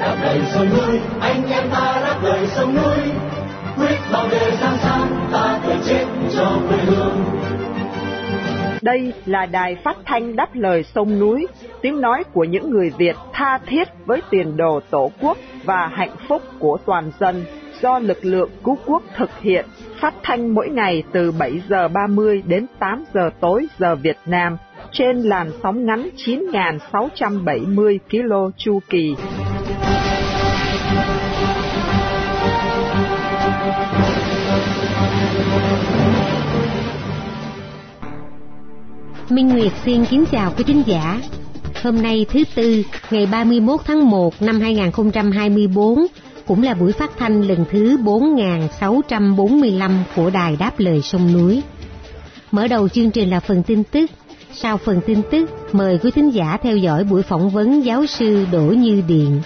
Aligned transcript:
đáp 0.00 0.16
lời 0.22 0.40
sông 0.54 0.68
núi 0.70 1.00
anh 1.20 1.50
em 1.50 1.64
ta 1.70 2.00
đáp 2.04 2.20
lời 2.22 2.46
sông 2.46 2.74
núi. 2.74 3.12
Quyết 3.76 3.96
bảo 4.12 4.28
vệ 4.28 4.50
giang 4.60 4.76
san 4.78 5.08
ta 5.32 5.60
phải 5.62 5.78
chết 5.88 6.04
cho 6.36 6.60
quê 6.68 6.78
hương. 6.78 7.24
Đây 8.82 9.12
là 9.26 9.46
đài 9.46 9.76
phát 9.84 9.96
thanh 10.04 10.36
đáp 10.36 10.48
lời 10.54 10.84
sông 10.94 11.18
núi, 11.18 11.46
tiếng 11.82 12.00
nói 12.00 12.24
của 12.32 12.44
những 12.44 12.70
người 12.70 12.92
Việt 12.98 13.16
tha 13.32 13.58
thiết 13.66 13.88
với 14.06 14.20
tiền 14.30 14.56
đồ 14.56 14.80
tổ 14.90 15.10
quốc 15.20 15.38
và 15.64 15.86
hạnh 15.92 16.16
phúc 16.28 16.42
của 16.58 16.78
toàn 16.86 17.10
dân 17.20 17.44
do 17.80 17.98
lực 17.98 18.24
lượng 18.24 18.50
cứu 18.64 18.78
quốc 18.86 19.02
thực 19.16 19.30
hiện, 19.40 19.66
phát 20.00 20.14
thanh 20.22 20.54
mỗi 20.54 20.68
ngày 20.68 21.02
từ 21.12 21.32
7 21.32 21.62
giờ 21.68 21.88
30 21.88 22.42
đến 22.46 22.66
8 22.78 23.04
giờ 23.14 23.30
tối 23.40 23.66
giờ 23.78 23.94
Việt 23.96 24.18
Nam 24.26 24.56
trên 24.92 25.20
làn 25.20 25.50
sóng 25.62 25.86
ngắn 25.86 26.08
9.670 26.16 27.98
km 28.10 28.52
chu 28.56 28.80
kỳ. 28.90 29.14
Minh 39.30 39.48
Nguyệt 39.48 39.72
xin 39.84 40.04
kính 40.04 40.24
chào 40.32 40.52
quý 40.56 40.64
khán 40.66 40.82
giả. 40.82 41.20
Hôm 41.82 42.02
nay 42.02 42.26
thứ 42.32 42.44
Tư, 42.54 42.82
ngày 43.10 43.26
31 43.26 43.80
tháng 43.84 44.10
1 44.10 44.42
năm 44.42 44.60
2024, 44.60 46.06
cũng 46.46 46.62
là 46.62 46.74
buổi 46.74 46.92
phát 46.92 47.10
thanh 47.18 47.42
lần 47.42 47.64
thứ 47.70 47.96
4645 47.96 50.04
của 50.16 50.30
Đài 50.30 50.56
Đáp 50.56 50.72
Lời 50.78 51.02
Sông 51.02 51.32
Núi. 51.32 51.62
Mở 52.50 52.68
đầu 52.68 52.88
chương 52.88 53.10
trình 53.10 53.30
là 53.30 53.40
phần 53.40 53.62
tin 53.62 53.84
tức. 53.84 54.10
Sau 54.52 54.76
phần 54.76 55.00
tin 55.06 55.22
tức, 55.30 55.50
mời 55.72 55.98
quý 55.98 56.10
thính 56.10 56.30
giả 56.30 56.58
theo 56.62 56.76
dõi 56.76 57.04
buổi 57.04 57.22
phỏng 57.22 57.50
vấn 57.50 57.84
giáo 57.84 58.06
sư 58.06 58.46
Đỗ 58.52 58.62
Như 58.62 59.02
Điện 59.08 59.40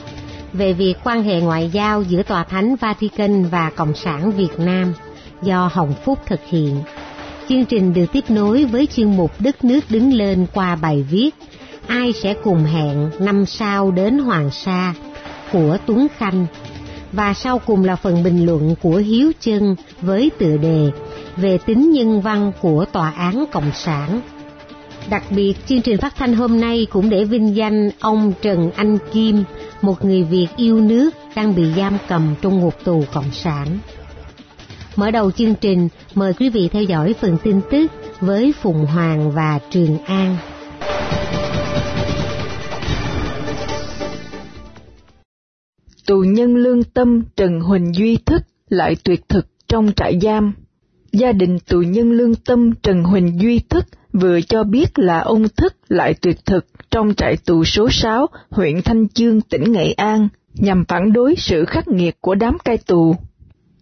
về 0.53 0.73
việc 0.73 0.95
quan 1.05 1.23
hệ 1.23 1.41
ngoại 1.41 1.71
giao 1.73 2.03
giữa 2.03 2.23
Tòa 2.23 2.45
Thánh 2.45 2.77
Vatican 2.77 3.45
và 3.45 3.71
Cộng 3.77 3.95
sản 3.95 4.33
Việt 4.33 4.59
Nam 4.59 4.93
do 5.43 5.71
Hồng 5.73 5.95
Phúc 6.05 6.19
thực 6.27 6.41
hiện. 6.49 6.77
Chương 7.51 7.65
trình 7.65 7.95
được 7.95 8.05
tiếp 8.13 8.25
nối 8.29 8.65
với 8.65 8.87
chuyên 8.87 9.17
mục 9.17 9.31
Đất 9.41 9.65
nước 9.65 9.81
đứng 9.91 10.13
lên 10.13 10.47
qua 10.55 10.77
bài 10.77 11.05
viết 11.11 11.31
Ai 11.87 12.13
sẽ 12.13 12.35
cùng 12.45 12.65
hẹn 12.65 13.11
năm 13.19 13.47
sau 13.47 13.91
đến 13.91 14.19
Hoàng 14.19 14.51
Sa 14.51 14.95
của 15.53 15.79
Tuấn 15.87 16.07
Khanh 16.17 16.47
và 17.13 17.35
sau 17.35 17.59
cùng 17.59 17.85
là 17.85 17.97
phần 17.97 18.23
bình 18.23 18.47
luận 18.47 18.75
của 18.83 18.97
Hiếu 18.97 19.33
Chân 19.41 19.77
với 20.01 20.31
tựa 20.39 20.57
đề 20.57 20.91
về 21.37 21.59
tính 21.59 21.91
nhân 21.91 22.21
văn 22.21 22.53
của 22.61 22.85
Tòa 22.93 23.11
án 23.11 23.45
Cộng 23.53 23.71
sản. 23.75 24.21
Đặc 25.11 25.23
biệt, 25.31 25.55
chương 25.67 25.83
trình 25.83 25.99
phát 25.99 26.17
thanh 26.17 26.35
hôm 26.35 26.61
nay 26.61 26.87
cũng 26.91 27.11
để 27.11 27.25
vinh 27.25 27.57
danh 27.57 27.91
ông 28.01 28.33
Trần 28.43 28.71
Anh 28.77 28.99
Kim, 29.13 29.45
một 29.83 30.05
người 30.05 30.23
Việt 30.23 30.49
yêu 30.57 30.81
nước 30.81 31.11
đang 31.37 31.55
bị 31.55 31.65
giam 31.77 31.99
cầm 32.09 32.35
trong 32.43 32.61
ngục 32.61 32.75
tù 32.85 33.05
Cộng 33.13 33.33
sản. 33.33 33.67
Mở 35.01 35.11
đầu 35.11 35.31
chương 35.31 35.55
trình, 35.61 35.89
mời 36.15 36.33
quý 36.33 36.49
vị 36.51 36.69
theo 36.73 36.83
dõi 36.83 37.15
phần 37.21 37.37
tin 37.43 37.61
tức 37.71 37.93
với 38.21 38.55
Phùng 38.63 38.87
Hoàng 38.87 39.31
và 39.31 39.59
Trường 39.71 39.99
An. 39.99 40.37
Tù 46.07 46.17
nhân 46.21 46.57
lương 46.57 46.85
tâm 46.85 47.23
Trần 47.37 47.61
Huỳnh 47.61 47.95
Duy 47.95 48.17
Thức 48.27 48.43
lại 48.69 48.97
tuyệt 49.05 49.29
thực 49.29 49.47
trong 49.69 49.93
trại 49.97 50.19
giam. 50.23 50.53
Gia 51.13 51.33
đình 51.33 51.59
tù 51.69 51.79
nhân 51.81 52.13
lương 52.13 52.35
tâm 52.35 52.73
Trần 52.83 53.05
Huỳnh 53.05 53.41
Duy 53.41 53.59
Thức 53.59 53.87
vừa 54.13 54.41
cho 54.41 54.65
biết 54.65 54.99
là 54.99 55.21
ông 55.21 55.49
Thức 55.49 55.75
lại 55.89 56.15
tuyệt 56.23 56.37
thực 56.47 56.67
trong 56.91 57.15
trại 57.15 57.37
tù 57.37 57.65
số 57.65 57.89
6, 57.91 58.27
huyện 58.51 58.83
Thanh 58.83 59.09
Chương, 59.09 59.41
tỉnh 59.41 59.73
Nghệ 59.73 59.93
An, 59.93 60.29
nhằm 60.55 60.85
phản 60.85 61.13
đối 61.13 61.35
sự 61.37 61.65
khắc 61.65 61.89
nghiệt 61.89 62.17
của 62.21 62.35
đám 62.35 62.59
cai 62.65 62.79
tù. 62.79 63.17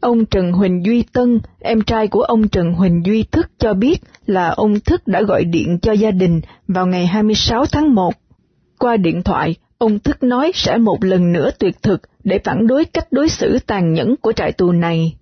Ông 0.00 0.24
Trần 0.24 0.52
Huỳnh 0.52 0.84
Duy 0.86 1.04
Tân, 1.12 1.40
em 1.60 1.80
trai 1.80 2.08
của 2.08 2.22
ông 2.22 2.48
Trần 2.48 2.72
Huỳnh 2.72 3.02
Duy 3.06 3.22
Thức 3.22 3.50
cho 3.58 3.74
biết 3.74 3.96
là 4.26 4.48
ông 4.48 4.80
Thức 4.80 5.06
đã 5.06 5.22
gọi 5.22 5.44
điện 5.44 5.78
cho 5.82 5.92
gia 5.92 6.10
đình 6.10 6.40
vào 6.68 6.86
ngày 6.86 7.06
26 7.06 7.66
tháng 7.66 7.94
1. 7.94 8.14
Qua 8.78 8.96
điện 8.96 9.22
thoại, 9.22 9.54
ông 9.78 9.98
Thức 9.98 10.22
nói 10.22 10.52
sẽ 10.54 10.76
một 10.76 11.04
lần 11.04 11.32
nữa 11.32 11.50
tuyệt 11.58 11.82
thực 11.82 12.02
để 12.24 12.38
phản 12.44 12.66
đối 12.66 12.84
cách 12.84 13.12
đối 13.12 13.28
xử 13.28 13.58
tàn 13.66 13.92
nhẫn 13.92 14.16
của 14.16 14.32
trại 14.32 14.52
tù 14.52 14.72
này. 14.72 15.16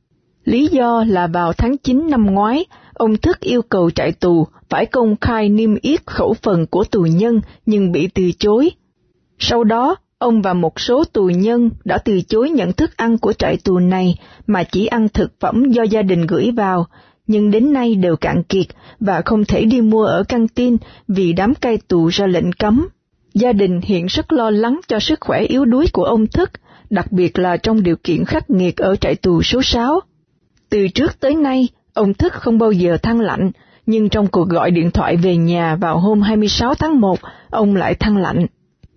Lý 0.44 0.66
do 0.66 1.04
là 1.08 1.26
vào 1.26 1.52
tháng 1.52 1.76
9 1.76 2.10
năm 2.10 2.26
ngoái, 2.26 2.64
ông 2.94 3.16
Thức 3.16 3.40
yêu 3.40 3.62
cầu 3.62 3.90
trại 3.90 4.12
tù 4.12 4.46
phải 4.68 4.86
công 4.86 5.16
khai 5.20 5.48
niêm 5.48 5.74
yết 5.80 6.06
khẩu 6.06 6.34
phần 6.42 6.66
của 6.66 6.84
tù 6.84 7.00
nhân 7.00 7.40
nhưng 7.66 7.92
bị 7.92 8.08
từ 8.14 8.30
chối. 8.38 8.70
Sau 9.38 9.64
đó, 9.64 9.96
ông 10.18 10.42
và 10.42 10.54
một 10.54 10.80
số 10.80 11.04
tù 11.04 11.26
nhân 11.26 11.70
đã 11.84 11.98
từ 11.98 12.20
chối 12.28 12.50
nhận 12.50 12.72
thức 12.72 12.96
ăn 12.96 13.18
của 13.18 13.32
trại 13.32 13.56
tù 13.56 13.78
này 13.78 14.18
mà 14.46 14.62
chỉ 14.62 14.86
ăn 14.86 15.08
thực 15.08 15.40
phẩm 15.40 15.64
do 15.64 15.82
gia 15.82 16.02
đình 16.02 16.26
gửi 16.26 16.50
vào, 16.56 16.86
nhưng 17.26 17.50
đến 17.50 17.72
nay 17.72 17.94
đều 17.94 18.16
cạn 18.16 18.42
kiệt 18.42 18.66
và 19.00 19.22
không 19.24 19.44
thể 19.44 19.64
đi 19.64 19.80
mua 19.80 20.04
ở 20.04 20.24
căng 20.28 20.48
tin 20.48 20.76
vì 21.08 21.32
đám 21.32 21.54
cai 21.54 21.78
tù 21.88 22.08
ra 22.08 22.26
lệnh 22.26 22.52
cấm. 22.52 22.88
Gia 23.34 23.52
đình 23.52 23.80
hiện 23.80 24.06
rất 24.06 24.32
lo 24.32 24.50
lắng 24.50 24.80
cho 24.88 25.00
sức 25.00 25.20
khỏe 25.20 25.40
yếu 25.40 25.64
đuối 25.64 25.86
của 25.92 26.04
ông 26.04 26.26
Thức, 26.26 26.50
đặc 26.90 27.12
biệt 27.12 27.38
là 27.38 27.56
trong 27.56 27.82
điều 27.82 27.96
kiện 28.04 28.24
khắc 28.24 28.50
nghiệt 28.50 28.76
ở 28.76 28.96
trại 28.96 29.14
tù 29.14 29.42
số 29.42 29.60
6. 29.62 30.00
Từ 30.70 30.88
trước 30.88 31.20
tới 31.20 31.34
nay, 31.34 31.68
ông 31.94 32.14
Thức 32.14 32.32
không 32.32 32.58
bao 32.58 32.72
giờ 32.72 32.96
thăng 33.02 33.20
lạnh, 33.20 33.50
nhưng 33.86 34.08
trong 34.08 34.26
cuộc 34.26 34.48
gọi 34.48 34.70
điện 34.70 34.90
thoại 34.90 35.16
về 35.16 35.36
nhà 35.36 35.76
vào 35.76 35.98
hôm 35.98 36.20
26 36.20 36.74
tháng 36.74 37.00
1, 37.00 37.18
ông 37.50 37.76
lại 37.76 37.94
thăng 37.94 38.16
lạnh. 38.16 38.46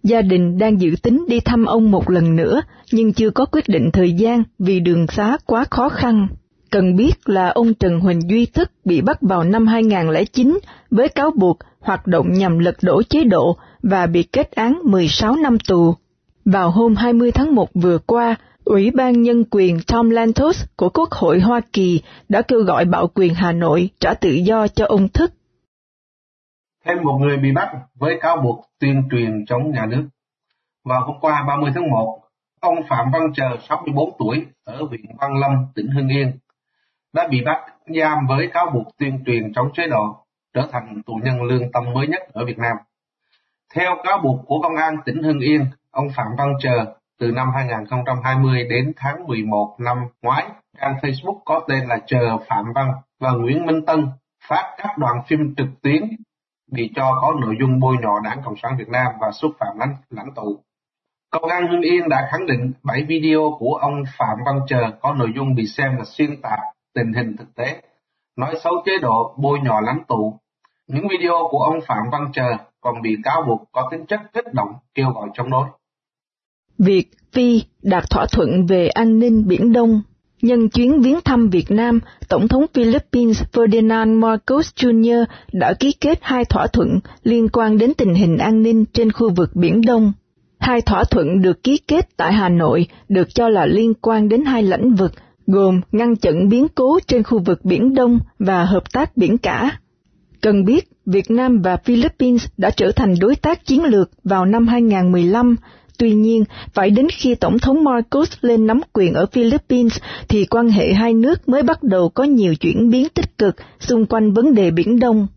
Gia 0.03 0.21
đình 0.21 0.57
đang 0.57 0.81
dự 0.81 0.95
tính 1.03 1.25
đi 1.27 1.39
thăm 1.39 1.65
ông 1.65 1.91
một 1.91 2.09
lần 2.09 2.35
nữa, 2.35 2.61
nhưng 2.91 3.13
chưa 3.13 3.29
có 3.29 3.45
quyết 3.45 3.63
định 3.67 3.91
thời 3.93 4.13
gian 4.13 4.43
vì 4.59 4.79
đường 4.79 5.07
xá 5.07 5.37
quá 5.45 5.65
khó 5.69 5.89
khăn. 5.89 6.27
Cần 6.71 6.95
biết 6.95 7.29
là 7.29 7.49
ông 7.49 7.73
Trần 7.73 7.99
Huỳnh 7.99 8.29
Duy 8.29 8.45
Thức 8.45 8.71
bị 8.85 9.01
bắt 9.01 9.17
vào 9.21 9.43
năm 9.43 9.67
2009 9.67 10.59
với 10.91 11.09
cáo 11.09 11.31
buộc 11.31 11.59
hoạt 11.79 12.07
động 12.07 12.33
nhằm 12.33 12.59
lật 12.59 12.75
đổ 12.81 13.03
chế 13.03 13.23
độ 13.23 13.57
và 13.83 14.05
bị 14.07 14.23
kết 14.23 14.51
án 14.51 14.79
16 14.83 15.35
năm 15.35 15.57
tù. 15.67 15.95
Vào 16.45 16.71
hôm 16.71 16.95
20 16.95 17.31
tháng 17.31 17.55
1 17.55 17.69
vừa 17.73 17.97
qua, 17.97 18.35
Ủy 18.63 18.91
ban 18.91 19.21
Nhân 19.21 19.43
quyền 19.51 19.79
Tom 19.87 20.09
Lantos 20.09 20.63
của 20.75 20.89
Quốc 20.89 21.11
hội 21.11 21.39
Hoa 21.39 21.61
Kỳ 21.73 22.01
đã 22.29 22.41
kêu 22.41 22.63
gọi 22.63 22.85
bạo 22.85 23.07
quyền 23.13 23.33
Hà 23.33 23.51
Nội 23.51 23.89
trả 23.99 24.13
tự 24.13 24.29
do 24.29 24.67
cho 24.67 24.85
ông 24.85 25.09
Thức. 25.09 25.31
Thêm 26.85 26.97
một 27.03 27.17
người 27.21 27.37
bị 27.37 27.51
bắt 27.51 27.71
với 27.95 28.17
cáo 28.21 28.37
buộc 28.37 28.65
tuyên 28.79 29.07
truyền 29.11 29.45
chống 29.45 29.71
nhà 29.71 29.85
nước. 29.85 30.09
Vào 30.85 31.05
hôm 31.05 31.19
qua 31.21 31.43
30 31.47 31.71
tháng 31.75 31.89
1, 31.89 32.21
ông 32.59 32.75
Phạm 32.89 33.11
Văn 33.11 33.21
Chờ, 33.33 33.57
64 33.69 34.09
tuổi, 34.19 34.45
ở 34.63 34.83
huyện 34.89 35.01
Văn 35.19 35.37
Lâm, 35.37 35.65
tỉnh 35.75 35.87
Hưng 35.87 36.07
Yên, 36.07 36.37
đã 37.13 37.27
bị 37.27 37.43
bắt 37.45 37.65
giam 37.95 38.27
với 38.27 38.47
cáo 38.53 38.69
buộc 38.73 38.87
tuyên 38.97 39.23
truyền 39.25 39.53
chống 39.53 39.69
chế 39.73 39.87
độ, 39.87 40.25
trở 40.53 40.67
thành 40.71 41.01
tù 41.05 41.13
nhân 41.23 41.43
lương 41.43 41.71
tâm 41.71 41.93
mới 41.93 42.07
nhất 42.07 42.21
ở 42.33 42.45
Việt 42.45 42.57
Nam. 42.57 42.77
Theo 43.75 43.95
cáo 44.03 44.17
buộc 44.23 44.39
của 44.47 44.61
Công 44.61 44.75
an 44.75 44.95
tỉnh 45.05 45.23
Hưng 45.23 45.39
Yên, 45.39 45.65
ông 45.91 46.07
Phạm 46.15 46.27
Văn 46.37 46.53
Chờ 46.59 46.95
từ 47.19 47.31
năm 47.31 47.51
2020 47.55 48.63
đến 48.69 48.93
tháng 48.95 49.27
11 49.27 49.75
năm 49.79 49.97
ngoái, 50.21 50.45
trang 50.81 50.95
Facebook 51.01 51.39
có 51.45 51.65
tên 51.67 51.87
là 51.87 51.99
Chờ 52.07 52.37
Phạm 52.47 52.65
Văn 52.75 52.91
và 53.19 53.31
Nguyễn 53.31 53.65
Minh 53.65 53.85
Tân 53.85 54.07
phát 54.47 54.75
các 54.77 54.97
đoạn 54.97 55.21
phim 55.27 55.55
trực 55.55 55.67
tuyến 55.81 56.03
bị 56.71 56.91
cho 56.95 57.19
có 57.21 57.33
nội 57.41 57.55
dung 57.59 57.79
bôi 57.79 57.95
nhọ 58.01 58.19
Đảng 58.23 58.41
Cộng 58.45 58.55
sản 58.61 58.75
Việt 58.77 58.89
Nam 58.89 59.11
và 59.21 59.31
xúc 59.31 59.51
phạm 59.59 59.79
lãnh, 59.79 59.95
lãnh 60.09 60.33
tụ. 60.35 60.59
Công 61.31 61.49
an 61.49 61.67
Hưng 61.71 61.81
Yên 61.81 62.09
đã 62.09 62.27
khẳng 62.31 62.45
định 62.47 62.71
7 62.83 63.03
video 63.03 63.55
của 63.59 63.73
ông 63.73 64.03
Phạm 64.17 64.37
Văn 64.45 64.59
Chờ 64.67 64.91
có 65.01 65.13
nội 65.13 65.31
dung 65.35 65.55
bị 65.55 65.67
xem 65.67 65.95
là 65.97 66.03
xuyên 66.05 66.41
tạc 66.41 66.59
tình 66.93 67.13
hình 67.13 67.35
thực 67.37 67.55
tế, 67.55 67.81
nói 68.35 68.55
xấu 68.63 68.73
chế 68.85 68.91
độ, 69.01 69.35
bôi 69.37 69.59
nhọ 69.59 69.79
lãnh 69.81 70.03
tụ. 70.07 70.39
Những 70.87 71.07
video 71.07 71.47
của 71.51 71.59
ông 71.59 71.79
Phạm 71.87 72.09
Văn 72.11 72.25
Chờ 72.33 72.57
còn 72.81 73.01
bị 73.01 73.17
cáo 73.23 73.43
buộc 73.47 73.61
có 73.71 73.87
tính 73.91 74.05
chất 74.05 74.19
kích 74.33 74.53
động, 74.53 74.69
kêu 74.95 75.09
gọi 75.09 75.29
chống 75.33 75.49
đối. 75.49 75.67
Việc 76.77 77.05
Phi 77.31 77.63
đạt 77.83 78.03
thỏa 78.09 78.25
thuận 78.31 78.65
về 78.65 78.87
an 78.87 79.19
ninh 79.19 79.47
Biển 79.47 79.73
Đông 79.73 80.01
Nhân 80.41 80.69
chuyến 80.69 81.01
viếng 81.01 81.21
thăm 81.25 81.49
Việt 81.49 81.71
Nam, 81.71 81.99
Tổng 82.27 82.47
thống 82.47 82.65
Philippines 82.73 83.43
Ferdinand 83.53 84.19
Marcos 84.19 84.69
Jr. 84.75 85.25
đã 85.53 85.73
ký 85.73 85.91
kết 85.91 86.19
hai 86.21 86.45
thỏa 86.45 86.67
thuận 86.67 86.99
liên 87.23 87.49
quan 87.49 87.77
đến 87.77 87.93
tình 87.97 88.13
hình 88.13 88.37
an 88.37 88.63
ninh 88.63 88.85
trên 88.93 89.11
khu 89.11 89.29
vực 89.29 89.55
Biển 89.55 89.81
Đông. 89.81 90.13
Hai 90.59 90.81
thỏa 90.81 91.03
thuận 91.03 91.41
được 91.41 91.63
ký 91.63 91.77
kết 91.87 92.17
tại 92.17 92.33
Hà 92.33 92.49
Nội 92.49 92.87
được 93.09 93.35
cho 93.35 93.49
là 93.49 93.65
liên 93.65 93.93
quan 93.93 94.29
đến 94.29 94.45
hai 94.45 94.63
lĩnh 94.63 94.95
vực, 94.95 95.11
gồm 95.47 95.81
ngăn 95.91 96.15
chặn 96.15 96.49
biến 96.49 96.67
cố 96.75 96.99
trên 97.07 97.23
khu 97.23 97.39
vực 97.39 97.65
Biển 97.65 97.93
Đông 97.93 98.19
và 98.39 98.63
hợp 98.63 98.83
tác 98.93 99.17
biển 99.17 99.37
cả. 99.37 99.79
Cần 100.41 100.65
biết, 100.65 100.89
Việt 101.05 101.31
Nam 101.31 101.61
và 101.61 101.77
Philippines 101.77 102.47
đã 102.57 102.69
trở 102.69 102.91
thành 102.91 103.15
đối 103.19 103.35
tác 103.35 103.65
chiến 103.65 103.83
lược 103.83 104.11
vào 104.23 104.45
năm 104.45 104.67
2015, 104.67 105.55
Tuy 105.99 106.13
nhiên, 106.13 106.43
phải 106.73 106.89
đến 106.89 107.07
khi 107.09 107.35
Tổng 107.35 107.59
thống 107.59 107.83
Marcos 107.83 108.31
lên 108.41 108.67
nắm 108.67 108.81
quyền 108.93 109.13
ở 109.13 109.25
Philippines 109.25 109.97
thì 110.27 110.45
quan 110.45 110.69
hệ 110.69 110.93
hai 110.93 111.13
nước 111.13 111.49
mới 111.49 111.63
bắt 111.63 111.83
đầu 111.83 112.09
có 112.09 112.23
nhiều 112.23 112.55
chuyển 112.55 112.89
biến 112.89 113.07
tích 113.13 113.37
cực 113.37 113.55
xung 113.79 114.05
quanh 114.05 114.33
vấn 114.33 114.53
đề 114.53 114.71
Biển 114.71 114.99
Đông. 114.99 115.27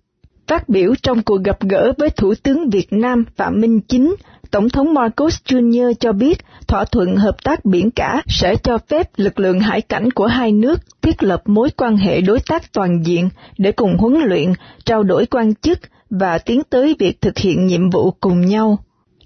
Phát 0.46 0.68
biểu 0.68 0.94
trong 1.02 1.22
cuộc 1.22 1.42
gặp 1.44 1.60
gỡ 1.60 1.92
với 1.98 2.10
Thủ 2.10 2.34
tướng 2.42 2.70
Việt 2.70 2.92
Nam 2.92 3.24
Phạm 3.36 3.60
Minh 3.60 3.80
Chính, 3.80 4.14
Tổng 4.50 4.68
thống 4.68 4.94
Marcos 4.94 5.36
Jr. 5.46 5.94
cho 5.94 6.12
biết 6.12 6.38
thỏa 6.66 6.84
thuận 6.84 7.16
hợp 7.16 7.44
tác 7.44 7.64
biển 7.64 7.90
cả 7.90 8.22
sẽ 8.28 8.56
cho 8.62 8.78
phép 8.88 9.10
lực 9.16 9.40
lượng 9.40 9.60
hải 9.60 9.80
cảnh 9.80 10.10
của 10.10 10.26
hai 10.26 10.52
nước 10.52 10.80
thiết 11.02 11.22
lập 11.22 11.42
mối 11.46 11.70
quan 11.76 11.96
hệ 11.96 12.20
đối 12.20 12.38
tác 12.48 12.72
toàn 12.72 13.02
diện 13.06 13.28
để 13.58 13.72
cùng 13.72 13.96
huấn 13.98 14.14
luyện, 14.14 14.52
trao 14.84 15.02
đổi 15.02 15.26
quan 15.26 15.54
chức 15.54 15.78
và 16.10 16.38
tiến 16.38 16.62
tới 16.70 16.96
việc 16.98 17.20
thực 17.20 17.38
hiện 17.38 17.66
nhiệm 17.66 17.90
vụ 17.90 18.10
cùng 18.10 18.40
nhau. 18.40 18.78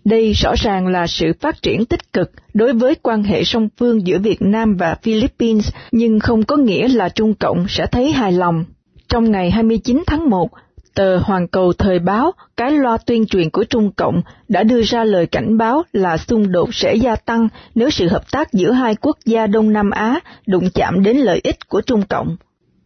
Đây 0.07 0.33
rõ 0.33 0.55
ràng 0.57 0.87
là 0.87 1.07
sự 1.07 1.33
phát 1.41 1.63
triển 1.63 1.85
tích 1.85 2.13
cực 2.13 2.31
đối 2.55 2.73
với 2.73 2.95
quan 3.03 3.23
hệ 3.23 3.45
song 3.45 3.69
phương 3.79 4.07
giữa 4.07 4.19
Việt 4.19 4.43
Nam 4.43 4.77
và 4.77 4.95
Philippines, 5.03 5.71
nhưng 5.93 6.21
không 6.21 6.45
có 6.45 6.57
nghĩa 6.57 6.89
là 6.89 7.09
Trung 7.09 7.35
Cộng 7.35 7.67
sẽ 7.69 7.87
thấy 7.87 8.13
hài 8.13 8.33
lòng. 8.33 8.65
Trong 9.09 9.31
ngày 9.31 9.51
29 9.51 10.03
tháng 10.07 10.31
1, 10.31 10.51
tờ 10.95 11.19
Hoàn 11.19 11.49
Cầu 11.49 11.73
Thời 11.73 11.99
báo, 11.99 12.33
cái 12.57 12.71
loa 12.71 12.99
tuyên 13.07 13.27
truyền 13.27 13.51
của 13.51 13.65
Trung 13.65 13.93
Cộng 13.93 14.23
đã 14.49 14.63
đưa 14.63 14.83
ra 14.83 15.05
lời 15.05 15.27
cảnh 15.27 15.59
báo 15.59 15.83
là 15.93 16.17
xung 16.17 16.53
đột 16.53 16.75
sẽ 16.75 16.95
gia 16.95 17.17
tăng 17.17 17.49
nếu 17.75 17.91
sự 17.91 18.09
hợp 18.09 18.31
tác 18.31 18.53
giữa 18.53 18.73
hai 18.73 18.95
quốc 18.95 19.17
gia 19.25 19.47
Đông 19.47 19.73
Nam 19.73 19.91
Á 19.91 20.21
đụng 20.47 20.69
chạm 20.75 21.03
đến 21.03 21.17
lợi 21.17 21.41
ích 21.45 21.69
của 21.69 21.81
Trung 21.81 22.03
Cộng. 22.09 22.37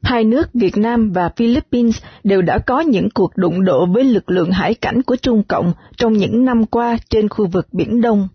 Hai 0.02 0.24
nước 0.24 0.48
Việt 0.54 0.76
Nam 0.76 1.12
và 1.12 1.30
Philippines 1.36 2.02
đều 2.24 2.42
đã 2.42 2.58
có 2.58 2.80
những 2.80 3.08
cuộc 3.14 3.36
đụng 3.36 3.64
độ 3.64 3.86
với 3.86 4.04
lực 4.04 4.30
lượng 4.30 4.50
hải 4.50 4.74
cảnh 4.74 5.02
của 5.02 5.16
Trung 5.16 5.42
Cộng 5.42 5.72
trong 5.96 6.12
những 6.12 6.44
năm 6.44 6.66
qua 6.66 6.98
trên 7.10 7.28
khu 7.28 7.46
vực 7.46 7.66
Biển 7.72 8.00
Đông. 8.00 8.28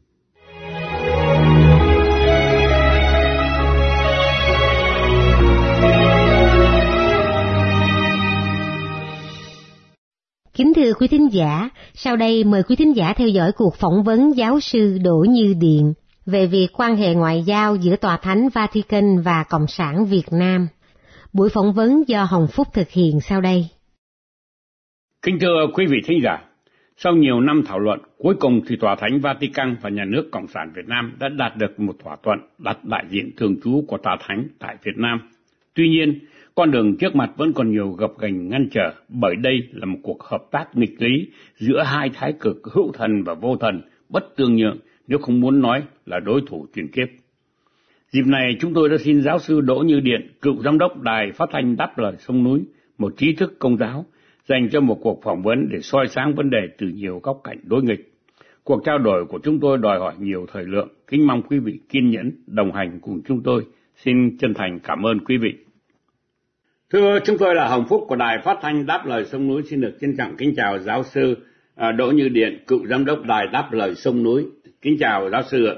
Kính 10.53 10.73
thưa 10.73 10.93
quý 10.93 11.07
thính 11.07 11.33
giả, 11.33 11.69
sau 11.93 12.15
đây 12.15 12.43
mời 12.43 12.63
quý 12.63 12.75
thính 12.75 12.95
giả 12.95 13.13
theo 13.17 13.27
dõi 13.27 13.51
cuộc 13.51 13.75
phỏng 13.75 14.03
vấn 14.03 14.37
giáo 14.37 14.59
sư 14.59 14.97
Đỗ 15.03 15.25
Như 15.29 15.53
Điện 15.59 15.93
về 16.25 16.47
việc 16.47 16.67
quan 16.73 16.95
hệ 16.95 17.13
ngoại 17.13 17.43
giao 17.43 17.75
giữa 17.75 17.95
Tòa 17.95 18.17
Thánh 18.17 18.49
Vatican 18.49 19.21
và 19.21 19.43
Cộng 19.49 19.67
sản 19.67 20.05
Việt 20.05 20.25
Nam. 20.31 20.67
Buổi 21.37 21.49
phỏng 21.53 21.73
vấn 21.73 22.03
do 22.07 22.23
Hồng 22.23 22.47
Phúc 22.51 22.67
thực 22.73 22.89
hiện 22.89 23.19
sau 23.21 23.41
đây. 23.41 23.65
Kính 25.21 25.37
thưa 25.41 25.67
quý 25.73 25.85
vị 25.89 25.97
thính 26.05 26.19
giả, 26.23 26.37
sau 26.97 27.15
nhiều 27.15 27.39
năm 27.39 27.61
thảo 27.65 27.79
luận, 27.79 27.99
cuối 28.17 28.35
cùng 28.39 28.61
thì 28.67 28.75
Tòa 28.75 28.95
Thánh 28.95 29.19
Vatican 29.19 29.75
và 29.81 29.89
Nhà 29.89 30.05
nước 30.05 30.29
Cộng 30.31 30.47
sản 30.47 30.71
Việt 30.75 30.87
Nam 30.87 31.15
đã 31.19 31.29
đạt 31.29 31.57
được 31.57 31.79
một 31.79 31.95
thỏa 32.03 32.15
thuận 32.23 32.39
đặt 32.57 32.85
đại 32.85 33.05
diện 33.09 33.31
thường 33.37 33.55
trú 33.63 33.85
của 33.87 33.97
Tòa 33.97 34.17
Thánh 34.19 34.47
tại 34.59 34.75
Việt 34.83 34.97
Nam. 34.97 35.19
Tuy 35.73 35.89
nhiên, 35.89 36.19
con 36.55 36.71
đường 36.71 36.97
trước 36.97 37.15
mặt 37.15 37.31
vẫn 37.37 37.53
còn 37.53 37.71
nhiều 37.71 37.91
gập 37.91 38.11
ghềnh 38.19 38.49
ngăn 38.49 38.67
trở 38.71 38.93
bởi 39.09 39.35
đây 39.35 39.59
là 39.71 39.85
một 39.85 39.99
cuộc 40.03 40.23
hợp 40.23 40.41
tác 40.51 40.65
nghịch 40.73 41.01
lý 41.01 41.27
giữa 41.57 41.83
hai 41.85 42.09
thái 42.13 42.33
cực 42.39 42.57
hữu 42.73 42.91
thần 42.91 43.23
và 43.25 43.33
vô 43.33 43.57
thần, 43.57 43.81
bất 44.09 44.23
tương 44.35 44.55
nhượng 44.55 44.77
nếu 45.07 45.19
không 45.19 45.41
muốn 45.41 45.61
nói 45.61 45.83
là 46.05 46.19
đối 46.19 46.41
thủ 46.47 46.67
truyền 46.75 46.87
kiếp. 46.87 47.07
Dịp 48.11 48.25
này 48.25 48.55
chúng 48.59 48.73
tôi 48.73 48.89
đã 48.89 48.97
xin 48.97 49.21
giáo 49.21 49.39
sư 49.39 49.61
Đỗ 49.61 49.75
Như 49.75 49.99
Điện, 49.99 50.31
cựu 50.41 50.63
giám 50.63 50.77
đốc 50.77 51.01
đài 51.01 51.31
phát 51.31 51.49
thanh 51.51 51.75
đáp 51.75 51.97
lời 51.97 52.13
sông 52.19 52.43
núi, 52.43 52.61
một 52.97 53.13
trí 53.17 53.33
thức 53.33 53.59
công 53.59 53.77
giáo, 53.77 54.05
dành 54.47 54.69
cho 54.71 54.81
một 54.81 54.99
cuộc 55.01 55.21
phỏng 55.23 55.41
vấn 55.41 55.69
để 55.71 55.79
soi 55.81 56.07
sáng 56.07 56.35
vấn 56.35 56.49
đề 56.49 56.67
từ 56.77 56.87
nhiều 56.87 57.19
góc 57.23 57.41
cạnh 57.43 57.57
đối 57.63 57.83
nghịch. 57.83 58.11
Cuộc 58.63 58.81
trao 58.85 58.97
đổi 58.97 59.25
của 59.25 59.39
chúng 59.43 59.59
tôi 59.59 59.77
đòi 59.77 59.99
hỏi 59.99 60.13
nhiều 60.19 60.45
thời 60.53 60.63
lượng, 60.63 60.87
kính 61.07 61.27
mong 61.27 61.41
quý 61.41 61.59
vị 61.59 61.79
kiên 61.89 62.09
nhẫn 62.09 62.31
đồng 62.47 62.71
hành 62.71 62.99
cùng 63.01 63.21
chúng 63.27 63.43
tôi. 63.43 63.65
Xin 63.95 64.37
chân 64.37 64.53
thành 64.53 64.79
cảm 64.79 65.05
ơn 65.05 65.19
quý 65.19 65.37
vị. 65.37 65.53
Thưa 66.93 67.19
chúng 67.25 67.37
tôi 67.37 67.55
là 67.55 67.67
Hồng 67.67 67.85
Phúc 67.89 68.05
của 68.07 68.15
Đài 68.15 68.37
Phát 68.43 68.57
thanh 68.61 68.85
Đáp 68.85 69.05
Lời 69.05 69.25
Sông 69.25 69.47
Núi 69.47 69.63
xin 69.63 69.81
được 69.81 69.97
trân 70.01 70.17
trọng 70.17 70.35
kính 70.37 70.53
chào 70.57 70.79
giáo 70.79 71.03
sư 71.03 71.37
à, 71.75 71.91
Đỗ 71.91 72.11
Như 72.11 72.29
Điện, 72.29 72.63
cựu 72.67 72.87
giám 72.87 73.05
đốc 73.05 73.25
Đài 73.25 73.47
Đáp 73.53 73.69
Lời 73.71 73.95
Sông 73.95 74.23
Núi. 74.23 74.45
Kính 74.81 74.97
chào 74.99 75.29
giáo 75.29 75.43
sư 75.43 75.65
ạ. 75.65 75.75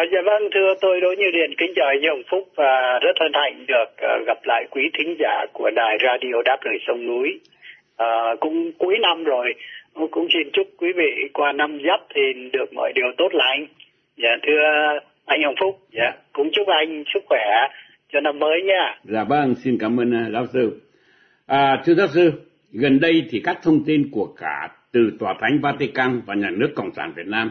À, 0.00 0.02
dạ 0.12 0.18
vâng, 0.24 0.42
thưa 0.54 0.74
tôi 0.80 1.00
Đỗ 1.00 1.08
Như 1.18 1.30
Điện 1.32 1.50
kính 1.58 1.72
chào 1.76 1.86
anh 1.86 2.02
Hồng 2.08 2.22
Phúc 2.30 2.48
và 2.56 2.98
rất 3.02 3.16
hân 3.20 3.32
hạnh 3.34 3.64
được 3.68 3.84
uh, 3.84 4.26
gặp 4.26 4.38
lại 4.44 4.64
quý 4.70 4.82
thính 4.98 5.16
giả 5.18 5.46
của 5.52 5.70
đài 5.76 5.96
radio 6.04 6.42
Đáp 6.44 6.56
Lời 6.64 6.78
Sông 6.86 7.06
Núi. 7.06 7.40
À, 7.96 8.06
cũng 8.40 8.72
cuối 8.78 8.98
năm 9.02 9.24
rồi, 9.24 9.54
cũng 10.10 10.28
xin 10.32 10.50
chúc 10.52 10.66
quý 10.78 10.88
vị 10.96 11.28
qua 11.32 11.52
năm 11.52 11.78
giáp 11.86 12.00
thì 12.14 12.20
được 12.52 12.72
mọi 12.74 12.92
điều 12.94 13.06
tốt 13.18 13.28
lành. 13.32 13.66
Dạ 14.16 14.28
thưa 14.46 14.62
anh 15.26 15.42
Hồng 15.42 15.54
Phúc, 15.60 15.78
dạ 15.92 16.12
cũng 16.32 16.50
chúc 16.52 16.68
anh 16.68 17.04
sức 17.14 17.22
khỏe 17.28 17.44
cho 18.12 18.20
năm 18.20 18.38
mới 18.38 18.62
nha. 18.62 18.98
Dạ 19.04 19.24
vâng, 19.28 19.54
xin 19.54 19.78
cảm 19.80 20.00
ơn 20.00 20.10
uh, 20.10 20.32
giáo 20.32 20.46
sư. 20.52 20.80
À, 21.46 21.82
thưa 21.84 21.94
giáo 21.94 22.08
sư, 22.14 22.32
gần 22.72 23.00
đây 23.00 23.22
thì 23.30 23.40
các 23.44 23.58
thông 23.62 23.84
tin 23.86 24.10
của 24.12 24.26
cả 24.40 24.68
từ 24.92 25.00
Tòa 25.20 25.34
Thánh 25.40 25.58
Vatican 25.62 26.20
và 26.26 26.34
Nhà 26.34 26.50
nước 26.50 26.72
Cộng 26.74 26.94
sản 26.96 27.12
Việt 27.16 27.26
Nam 27.26 27.50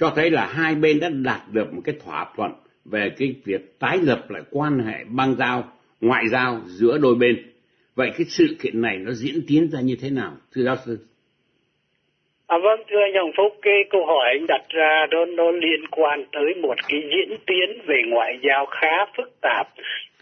cho 0.00 0.12
thấy 0.16 0.30
là 0.30 0.46
hai 0.46 0.74
bên 0.74 1.00
đã 1.00 1.08
đạt 1.24 1.40
được 1.52 1.74
một 1.74 1.80
cái 1.84 1.94
thỏa 2.04 2.26
thuận 2.36 2.50
về 2.84 3.10
cái 3.18 3.34
việc 3.44 3.78
tái 3.78 3.98
lập 4.02 4.30
lại 4.30 4.42
quan 4.50 4.78
hệ 4.78 5.04
băng 5.16 5.34
giao, 5.34 5.64
ngoại 6.00 6.28
giao 6.28 6.60
giữa 6.66 6.98
đôi 6.98 7.14
bên. 7.14 7.36
Vậy 7.94 8.10
cái 8.18 8.24
sự 8.24 8.46
kiện 8.62 8.82
này 8.82 8.96
nó 8.98 9.12
diễn 9.12 9.34
tiến 9.48 9.68
ra 9.72 9.80
như 9.80 9.96
thế 10.02 10.10
nào, 10.10 10.32
thưa 10.54 10.62
giáo 10.62 10.76
sư? 10.86 10.98
À, 12.46 12.58
vâng, 12.62 12.80
thưa 12.90 13.00
anh 13.02 13.14
Hồng 13.22 13.32
Phúc, 13.36 13.58
cái 13.62 13.74
câu 13.90 14.06
hỏi 14.06 14.28
anh 14.38 14.46
đặt 14.48 14.62
ra 14.68 15.06
đó 15.10 15.24
nó 15.24 15.50
liên 15.50 15.86
quan 15.90 16.24
tới 16.32 16.54
một 16.62 16.74
cái 16.88 17.00
diễn 17.12 17.38
tiến 17.46 17.68
về 17.86 18.02
ngoại 18.08 18.32
giao 18.42 18.66
khá 18.66 19.06
phức 19.16 19.40
tạp. 19.40 19.68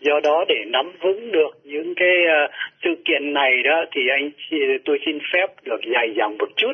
Do 0.01 0.21
đó 0.23 0.45
để 0.49 0.65
nắm 0.67 0.93
vững 1.01 1.33
được 1.33 1.51
những 1.65 1.95
cái 1.95 2.17
uh, 2.25 2.51
sự 2.85 2.91
kiện 3.05 3.33
này 3.33 3.63
đó 3.63 3.85
thì 3.93 4.09
anh 4.09 4.31
tôi 4.85 4.99
xin 5.07 5.19
phép 5.33 5.47
được 5.63 5.81
dài 5.95 6.13
dòng 6.17 6.39
một 6.39 6.49
chút 6.57 6.73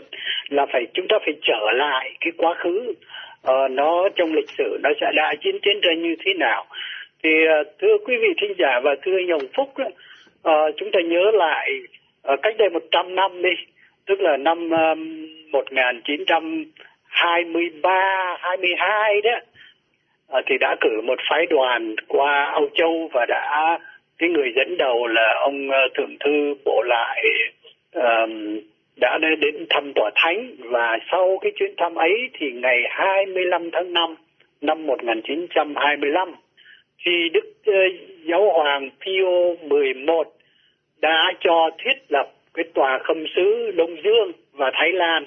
là 0.49 0.67
phải 0.73 0.87
chúng 0.95 1.09
ta 1.09 1.19
phải 1.19 1.35
trở 1.43 1.71
lại 1.75 2.17
cái 2.21 2.33
quá 2.37 2.55
khứ 2.55 2.95
uh, 3.51 3.71
nó 3.71 4.09
trong 4.17 4.35
lịch 4.35 4.51
sử 4.59 4.79
nó 4.83 4.91
sẽ 5.01 5.07
đã 5.17 5.35
chiến 5.41 5.59
tiến 5.63 5.81
ra 5.81 5.95
như 5.95 6.17
thế 6.25 6.35
nào. 6.35 6.67
Thì 7.23 7.31
uh, 7.61 7.67
thưa 7.81 7.99
quý 8.05 8.17
vị 8.17 8.29
thính 8.41 8.55
giả 8.59 8.81
và 8.83 8.95
thưa 9.03 9.17
anh 9.19 9.29
Hồng 9.29 9.49
Phúc, 9.57 9.73
uh, 9.79 9.87
chúng 10.77 10.91
ta 10.93 11.01
nhớ 11.01 11.31
lại 11.35 11.71
uh, 12.33 12.41
cách 12.43 12.55
đây 12.59 12.71
100 12.71 13.15
năm 13.15 13.43
đi, 13.43 13.51
tức 14.07 14.21
là 14.21 14.37
năm 14.37 14.71
um, 14.71 15.29
1923 15.53 18.37
22 18.41 19.21
đó 19.21 19.41
à, 20.35 20.43
thì 20.47 20.59
đã 20.61 20.77
cử 20.81 21.01
một 21.05 21.19
phái 21.31 21.47
đoàn 21.47 21.95
qua 22.09 22.51
Âu 22.55 22.69
Châu 22.75 23.11
và 23.13 23.27
đã 23.29 23.79
cái 24.19 24.29
người 24.29 24.53
dẫn 24.57 24.77
đầu 24.77 25.07
là 25.07 25.35
ông 25.41 25.71
ờ, 25.71 25.89
thượng 25.95 26.17
thư 26.25 26.55
bộ 26.65 26.83
lại 26.87 27.25
um, 27.93 28.61
đã 28.97 29.19
đến 29.19 29.67
thăm 29.71 29.93
tòa 29.95 30.11
thánh. 30.15 30.51
Và 30.59 30.99
sau 31.11 31.39
cái 31.41 31.53
chuyến 31.57 31.75
thăm 31.77 31.95
ấy 31.95 32.31
thì 32.39 32.53
ngày 32.53 32.83
25 32.91 33.71
tháng 33.71 33.93
5 33.93 34.15
năm 34.61 34.87
1925 34.87 36.33
thì 37.05 37.29
Đức 37.29 37.53
ờ, 37.67 37.73
Giáo 38.25 38.51
hoàng 38.53 38.91
Pio 39.05 39.67
11 39.69 40.33
đã 41.01 41.33
cho 41.41 41.71
thiết 41.79 41.99
lập 42.09 42.31
cái 42.55 42.65
tòa 42.75 42.99
khâm 42.99 43.25
sứ 43.37 43.71
Đông 43.77 43.97
Dương 44.05 44.33
và 44.53 44.71
Thái 44.75 44.93
Lan 44.93 45.25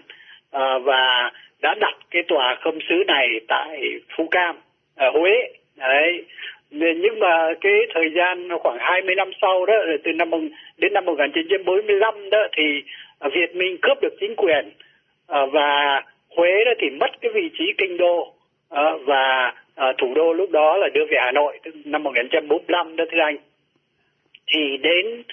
à, 0.51 0.77
và 0.77 1.31
đã 1.61 1.75
đặt 1.79 1.95
cái 2.11 2.23
tòa 2.27 2.55
khâm 2.61 2.79
sứ 2.89 3.03
này 3.07 3.27
tại 3.47 3.81
Phú 4.17 4.27
Cam 4.31 4.55
ở 4.97 5.09
Huế. 5.09 5.31
Đấy. 5.77 6.23
Nhưng 6.71 7.19
mà 7.19 7.53
cái 7.61 7.73
thời 7.93 8.11
gian 8.15 8.49
khoảng 8.59 8.77
20 8.79 9.15
năm 9.15 9.31
sau 9.41 9.65
đó 9.65 9.73
ờ, 9.73 9.97
từ 10.03 10.13
năm 10.13 10.31
đến 10.77 10.93
năm 10.93 11.05
1945 11.05 12.29
đó 12.29 12.47
thì 12.57 12.63
Việt 13.33 13.55
Minh 13.55 13.77
cướp 13.81 14.01
được 14.01 14.13
chính 14.19 14.35
quyền 14.35 14.69
ờ, 15.27 15.45
và 15.45 16.01
Huế 16.37 16.65
đó 16.65 16.71
thì 16.79 16.89
mất 16.89 17.11
cái 17.21 17.31
vị 17.31 17.49
trí 17.57 17.73
kinh 17.77 17.97
đô 17.97 18.33
và 19.05 19.53
thủ 19.97 20.13
đô 20.15 20.33
lúc 20.33 20.51
đó 20.51 20.77
là 20.77 20.89
đưa 20.93 21.05
về 21.05 21.17
Hà 21.21 21.31
Nội 21.31 21.59
năm 21.85 22.03
1945 22.03 22.95
đó 22.95 23.05
thưa 23.11 23.19
anh. 23.19 23.37
Thì 24.47 24.77
đến 24.77 25.23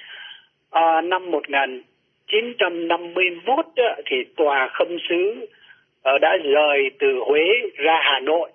năm 1.05 1.31
1951 1.31 3.67
đó, 3.77 3.95
thì 4.07 4.25
tòa 4.37 4.69
khâm 4.69 4.89
sứ 5.09 5.47
đã 6.21 6.37
rời 6.45 6.91
từ 6.99 7.19
Huế 7.27 7.45
ra 7.75 8.01
Hà 8.03 8.21
Nội. 8.21 8.51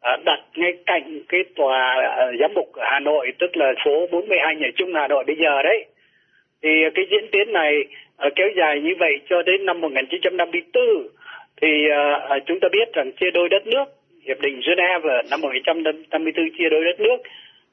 Ờ, 0.00 0.16
đặt 0.24 0.40
ngay 0.56 0.72
cạnh 0.86 1.20
cái 1.28 1.40
tòa 1.56 1.94
ờ, 2.16 2.32
giám 2.40 2.54
mục 2.54 2.72
ở 2.72 2.84
Hà 2.90 3.00
Nội 3.00 3.32
tức 3.38 3.56
là 3.56 3.72
phố 3.84 4.06
42 4.12 4.56
nhà 4.56 4.68
Trung 4.76 4.94
Hà 4.94 5.08
Nội 5.08 5.24
bây 5.26 5.36
giờ 5.36 5.62
đấy. 5.62 5.84
Thì 6.62 6.70
cái 6.94 7.04
diễn 7.10 7.28
tiến 7.32 7.52
này 7.52 7.84
ờ, 8.16 8.30
kéo 8.36 8.48
dài 8.56 8.80
như 8.80 8.94
vậy 8.98 9.12
cho 9.28 9.42
đến 9.42 9.66
năm 9.66 9.80
1954 9.80 10.84
thì 11.62 11.68
chúng 12.46 12.60
ta 12.60 12.68
biết 12.72 12.92
rằng 12.92 13.12
chia 13.20 13.30
đôi 13.30 13.48
đất 13.48 13.66
nước 13.66 13.84
hiệp 14.26 14.40
định 14.40 14.60
Geneva 14.66 15.22
năm 15.30 15.40
1954 15.40 16.50
chia 16.58 16.68
đôi 16.68 16.84
đất 16.84 17.00
nước 17.00 17.16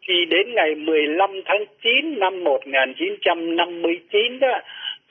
thì 0.08 0.26
đến 0.26 0.54
ngày 0.56 0.76
15 0.76 1.30
tháng 1.46 1.66
9 1.84 2.20
năm 2.20 2.44
1959 2.44 4.40
đó 4.40 4.60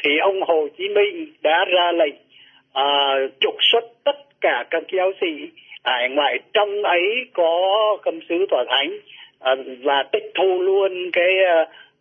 thì 0.05 0.19
ông 0.19 0.43
Hồ 0.43 0.69
Chí 0.79 0.89
Minh 0.89 1.33
đã 1.43 1.65
ra 1.65 1.93
lệnh 1.93 2.15
uh, 2.79 3.33
trục 3.41 3.55
xuất 3.61 3.85
tất 4.05 4.17
cả 4.41 4.65
các 4.71 4.83
giáo 4.93 5.13
sĩ 5.21 5.27
À, 5.87 5.93
hải 5.93 6.09
ngoại 6.09 6.39
trong 6.53 6.83
ấy 6.83 7.27
có 7.33 7.97
khâm 8.03 8.21
sứ 8.29 8.47
tòa 8.51 8.65
thánh 8.69 8.99
à, 9.41 9.55
và 9.83 10.03
tịch 10.13 10.31
thu 10.35 10.63
luôn 10.63 11.11
cái 11.13 11.31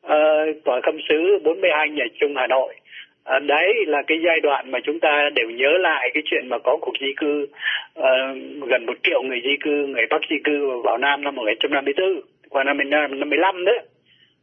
à, 0.01 0.46
tòa 0.63 0.82
khâm 0.84 0.98
sứ 1.10 1.39
42 1.44 1.89
nhà 1.89 2.06
Trung 2.20 2.34
Hà 2.36 2.48
Nội 2.48 2.74
đấy 3.25 3.74
là 3.88 4.01
cái 4.08 4.18
giai 4.25 4.39
đoạn 4.39 4.72
mà 4.72 4.80
chúng 4.84 5.00
ta 5.00 5.30
đều 5.36 5.50
nhớ 5.50 5.70
lại 5.80 6.12
cái 6.13 6.24
chuyện 6.25 6.50
mà 6.50 6.58
có 6.60 6.77
cuộc 6.82 6.94
di 7.01 7.13
cư 7.18 7.48
uh, 8.00 8.06
gần 8.70 8.86
một 8.86 8.94
triệu 9.04 9.24
người 9.24 9.42
di 9.44 9.56
cư, 9.63 9.88
người 9.88 10.06
Bắc 10.10 10.22
di 10.30 10.36
cư 10.44 10.82
vào 10.84 10.98
Nam 10.98 11.24
năm 11.24 11.36
1954 11.36 12.22
qua 12.50 12.63
năm 12.63 12.77
1955 12.77 13.65
đấy. 13.65 13.80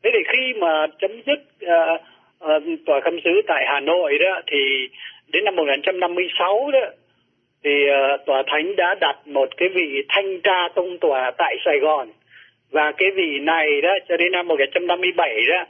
Thế 0.02 0.10
thì 0.12 0.18
khi 0.32 0.52
mà 0.60 0.86
chấm 0.98 1.10
dứt 1.26 1.40
uh, 1.64 2.00
uh, 2.44 2.80
tòa 2.86 3.00
khâm 3.00 3.20
sứ 3.24 3.30
tại 3.46 3.64
Hà 3.68 3.80
Nội 3.80 4.18
đó 4.18 4.40
thì 4.46 4.88
đến 5.32 5.44
năm 5.44 5.56
1956 5.56 6.70
đó 6.70 6.80
thì 7.64 7.70
uh, 7.90 8.26
tòa 8.26 8.42
thánh 8.46 8.76
đã 8.76 8.94
đặt 9.00 9.16
một 9.26 9.48
cái 9.56 9.68
vị 9.68 10.04
thanh 10.08 10.40
tra 10.40 10.68
tông 10.74 10.98
tòa 10.98 11.30
tại 11.38 11.56
Sài 11.64 11.78
Gòn. 11.78 12.08
Và 12.70 12.92
cái 12.92 13.10
vị 13.10 13.38
này 13.38 13.80
đó 13.80 13.90
cho 14.08 14.16
đến 14.16 14.32
năm 14.32 14.48
1957 14.48 15.42
đó 15.48 15.64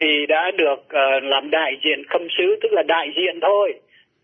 thì 0.00 0.26
đã 0.26 0.50
được 0.50 0.80
uh, 0.80 1.22
làm 1.22 1.50
đại 1.50 1.76
diện 1.84 2.02
khâm 2.08 2.28
sứ 2.38 2.56
tức 2.62 2.72
là 2.72 2.82
đại 2.82 3.12
diện 3.16 3.40
thôi. 3.40 3.74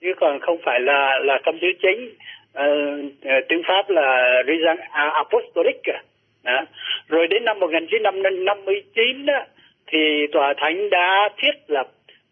Chứ 0.01 0.13
còn 0.21 0.41
không 0.41 0.59
phải 0.65 0.81
là 0.81 1.19
là 1.23 1.39
khâm 1.45 1.59
sứ 1.61 1.67
chính. 1.83 2.11
Uh, 2.59 3.45
tiếng 3.49 3.63
pháp 3.67 3.91
là 3.91 4.43
regent 4.47 4.79
apostolic 4.93 5.77
à. 5.85 6.03
đó. 6.45 6.65
rồi 7.09 7.27
đến 7.27 7.45
năm 7.45 7.61
1959 7.61 9.27
đó, 9.27 9.45
thì 9.87 10.27
tòa 10.33 10.55
thánh 10.57 10.91
đã 10.91 11.29
thiết 11.39 11.53
lập 11.67 11.89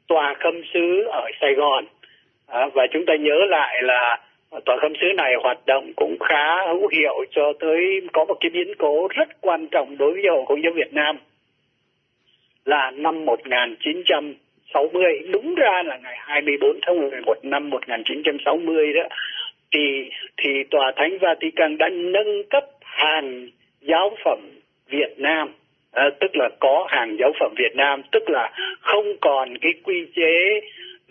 tòa 0.08 0.34
khâm 0.34 0.62
sứ 0.74 1.02
ở 1.02 1.30
Sài 1.40 1.54
Gòn. 1.54 1.84
À, 2.46 2.66
và 2.74 2.86
chúng 2.92 3.06
ta 3.06 3.14
nhớ 3.16 3.34
lại 3.48 3.82
là 3.82 4.18
tòa 4.50 4.76
khâm 4.80 4.92
sứ 5.00 5.06
này 5.16 5.32
hoạt 5.42 5.58
động 5.66 5.92
cũng 5.96 6.16
khá 6.18 6.66
hữu 6.66 6.88
hiệu 6.88 7.24
cho 7.30 7.52
tới 7.60 8.00
có 8.12 8.24
một 8.24 8.36
cái 8.40 8.50
biến 8.50 8.74
cố 8.78 9.08
rất 9.08 9.28
quan 9.40 9.66
trọng 9.70 9.96
đối 9.98 10.12
với 10.12 10.22
Hội 10.30 10.44
Công 10.46 10.62
giáo 10.62 10.72
Việt 10.72 10.92
Nam. 10.92 11.16
Là 12.64 12.90
năm 12.90 13.24
1960 13.24 15.18
đúng 15.32 15.54
ra 15.54 15.82
là 15.84 15.96
ngày 16.02 16.16
24 16.18 16.78
tháng 16.86 17.00
11 17.00 17.34
năm 17.42 17.70
1960 17.70 18.92
đó 18.92 19.02
thì 19.72 20.10
thì 20.36 20.50
tòa 20.70 20.92
thánh 20.96 21.18
Vatican 21.18 21.78
đã 21.78 21.88
nâng 21.88 22.42
cấp 22.50 22.64
hàng 22.80 23.48
giáo 23.80 24.16
phẩm 24.24 24.38
Việt 24.90 25.14
Nam 25.18 25.48
à, 25.92 26.10
tức 26.20 26.36
là 26.36 26.48
có 26.60 26.86
hàng 26.90 27.16
giáo 27.20 27.32
phẩm 27.40 27.54
Việt 27.58 27.76
Nam 27.76 28.02
tức 28.12 28.30
là 28.30 28.52
không 28.80 29.06
còn 29.20 29.58
cái 29.58 29.72
quy 29.82 30.06
chế 30.16 30.60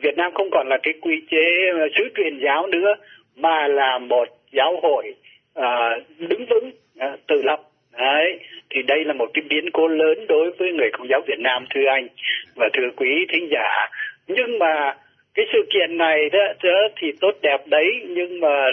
Việt 0.02 0.18
Nam 0.18 0.32
không 0.34 0.50
còn 0.52 0.68
là 0.68 0.78
cái 0.84 0.94
quy 1.02 1.22
chế 1.32 1.70
ờ, 1.80 1.88
sứ 1.98 2.04
truyền 2.16 2.40
giáo 2.44 2.68
nữa 2.68 2.94
mà 3.36 3.68
là 3.68 3.98
một 3.98 4.28
giáo 4.52 4.80
hội 4.84 5.16
à, 5.54 5.90
đứng 6.18 6.46
vững 6.46 6.72
à, 6.98 7.18
tự 7.28 7.42
lập 7.42 7.60
Đấy, 7.98 8.40
thì 8.70 8.82
đây 8.88 9.06
là 9.06 9.14
một 9.14 9.30
cái 9.34 9.44
biến 9.50 9.72
cố 9.74 9.88
lớn 9.88 10.26
đối 10.28 10.52
với 10.52 10.72
người 10.72 10.90
công 10.94 11.08
giáo 11.10 11.22
Việt 11.28 11.40
Nam 11.40 11.66
thưa 11.70 11.86
anh 11.88 12.08
và 12.56 12.70
thưa 12.74 12.90
quý 12.96 13.26
thính 13.30 13.48
giả. 13.52 13.90
Nhưng 14.28 14.60
mà 14.60 14.96
cái 15.34 15.46
sự 15.54 15.60
kiện 15.74 15.98
này 15.98 16.30
đó, 16.30 16.40
đó 16.64 16.88
thì 17.02 17.12
tốt 17.22 17.32
đẹp 17.42 17.68
đấy 17.68 17.86
nhưng 18.08 18.40
mà 18.40 18.66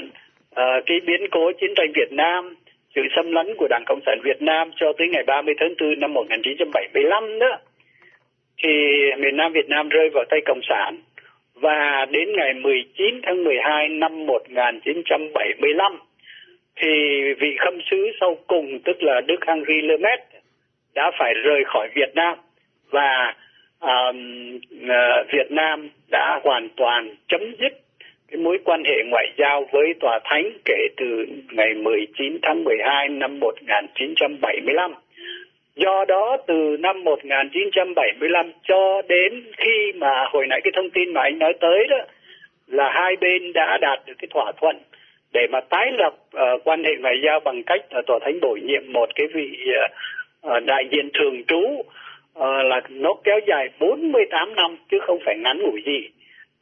à, 0.55 0.81
cái 0.87 1.01
biến 1.07 1.21
cố 1.31 1.53
chiến 1.61 1.71
tranh 1.77 1.93
Việt 1.95 2.13
Nam 2.13 2.55
sự 2.95 3.03
xâm 3.17 3.33
lấn 3.33 3.47
của 3.57 3.67
Đảng 3.71 3.85
Cộng 3.87 4.01
sản 4.07 4.19
Việt 4.25 4.43
Nam 4.43 4.71
cho 4.77 4.93
tới 4.99 5.09
ngày 5.09 5.23
30 5.27 5.55
tháng 5.61 5.75
4 5.81 6.01
năm 6.01 6.15
1975 6.15 7.39
đó 7.39 7.59
thì 8.63 8.71
miền 9.19 9.37
Nam 9.37 9.53
Việt 9.53 9.69
Nam 9.69 9.89
rơi 9.89 10.11
vào 10.15 10.25
tay 10.31 10.41
Cộng 10.47 10.61
sản 10.69 10.99
và 11.63 12.07
đến 12.11 12.29
ngày 12.37 12.55
19 12.55 13.21
tháng 13.23 13.45
12 13.45 13.89
năm 13.89 14.27
1975 14.27 15.99
thì 16.77 16.89
vị 17.41 17.57
khâm 17.59 17.79
sứ 17.91 18.11
sau 18.21 18.37
cùng 18.47 18.79
tức 18.85 19.03
là 19.03 19.21
Đức 19.21 19.37
Henri 19.47 19.81
Lemet 19.83 20.21
đã 20.95 21.11
phải 21.19 21.35
rời 21.35 21.65
khỏi 21.67 21.89
Việt 21.95 22.15
Nam 22.15 22.39
và 22.91 23.35
uh, 23.85 24.17
Việt 25.33 25.51
Nam 25.51 25.89
đã 26.11 26.41
hoàn 26.45 26.69
toàn 26.77 27.15
chấm 27.29 27.41
dứt 27.61 27.73
cái 28.29 28.41
mối 28.41 28.59
quan 28.65 28.85
hệ 28.85 29.05
ngoại 29.11 29.27
giao 29.39 29.65
với 29.73 29.95
tòa 30.01 30.21
thánh 30.25 30.51
kể 30.65 30.87
từ 30.97 31.27
ngày 31.53 31.75
19 31.75 32.39
tháng 32.43 32.65
12 32.65 33.09
năm 33.09 33.41
1975. 33.41 34.93
Do 35.77 36.05
đó 36.09 36.37
từ 36.47 36.77
năm 36.81 37.05
1975 37.05 38.53
cho 38.63 39.03
đến 39.09 39.45
khi 39.57 39.93
mà 39.95 40.25
hồi 40.33 40.47
nãy 40.47 40.61
cái 40.65 40.73
thông 40.77 40.91
tin 40.91 41.13
mà 41.13 41.23
anh 41.23 41.39
nói 41.39 41.53
tới 41.61 41.87
đó 41.91 41.97
là 42.67 42.91
hai 42.93 43.17
bên 43.17 43.53
đã 43.53 43.79
đạt 43.81 44.01
được 44.07 44.15
cái 44.19 44.29
thỏa 44.31 44.53
thuận 44.61 44.77
để 45.33 45.47
mà 45.51 45.61
tái 45.61 45.93
lập 45.93 46.15
uh, 46.37 46.65
quan 46.65 46.85
hệ 46.85 46.97
ngoại 47.01 47.15
giao 47.25 47.41
bằng 47.41 47.63
cách 47.63 47.81
uh, 47.99 48.07
tòa 48.07 48.19
thánh 48.25 48.41
bổ 48.41 48.57
nhiệm 48.63 48.93
một 48.93 49.09
cái 49.15 49.27
vị 49.35 49.59
uh, 49.69 50.57
uh, 50.57 50.65
đại 50.65 50.85
diện 50.91 51.11
thường 51.15 51.45
trú 51.45 51.61
uh, 51.61 51.85
là 52.65 52.81
nó 52.89 53.15
kéo 53.25 53.41
dài 53.47 53.69
48 53.79 54.55
năm 54.55 54.77
chứ 54.91 54.99
không 55.03 55.19
phải 55.25 55.39
ngắn 55.39 55.59
ngủi 55.63 55.83
gì. 55.87 56.09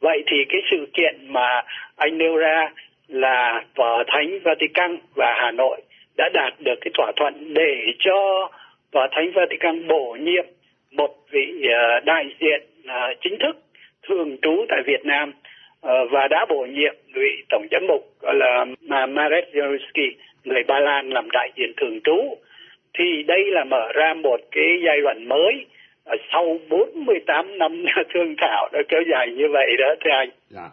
Vậy 0.01 0.23
thì 0.27 0.37
cái 0.49 0.61
sự 0.71 0.87
kiện 0.93 1.15
mà 1.27 1.61
anh 1.95 2.17
nêu 2.17 2.37
ra 2.37 2.71
là 3.07 3.63
tòa 3.75 4.03
thánh 4.07 4.39
Vatican 4.43 4.97
và 5.15 5.33
Hà 5.41 5.51
Nội 5.51 5.81
đã 6.17 6.29
đạt 6.33 6.53
được 6.59 6.75
cái 6.81 6.91
thỏa 6.93 7.11
thuận 7.15 7.53
để 7.53 7.85
cho 7.99 8.49
tòa 8.91 9.07
thánh 9.11 9.31
Vatican 9.35 9.87
bổ 9.87 10.17
nhiệm 10.19 10.45
một 10.91 11.15
vị 11.31 11.47
uh, 11.57 12.05
đại 12.05 12.25
diện 12.39 12.61
uh, 12.83 13.17
chính 13.21 13.39
thức 13.39 13.57
thường 14.07 14.37
trú 14.41 14.65
tại 14.69 14.79
Việt 14.85 15.05
Nam 15.05 15.29
uh, 15.29 16.11
và 16.11 16.27
đã 16.27 16.45
bổ 16.49 16.65
nhiệm 16.65 16.95
vị 17.13 17.43
tổng 17.49 17.67
giám 17.71 17.87
mục 17.87 18.01
gọi 18.21 18.35
là 18.35 18.65
Marek 19.05 19.53
Jaruski 19.53 20.11
người 20.43 20.63
Ba 20.67 20.79
Lan 20.79 21.09
làm 21.09 21.31
đại 21.31 21.51
diện 21.55 21.73
thường 21.77 21.99
trú 22.03 22.37
thì 22.99 23.23
đây 23.27 23.39
là 23.51 23.63
mở 23.63 23.91
ra 23.93 24.13
một 24.23 24.37
cái 24.51 24.65
giai 24.85 24.97
đoạn 25.03 25.27
mới 25.29 25.65
sau 26.31 26.57
48 26.69 27.57
năm 27.57 27.71
thương 28.13 28.35
thảo 28.41 28.69
đã 28.73 28.79
kéo 28.89 29.01
dài 29.11 29.27
như 29.37 29.43
vậy 29.53 29.67
đó 29.79 29.95
thưa 30.03 30.11
anh. 30.11 30.29
Dạ. 30.49 30.69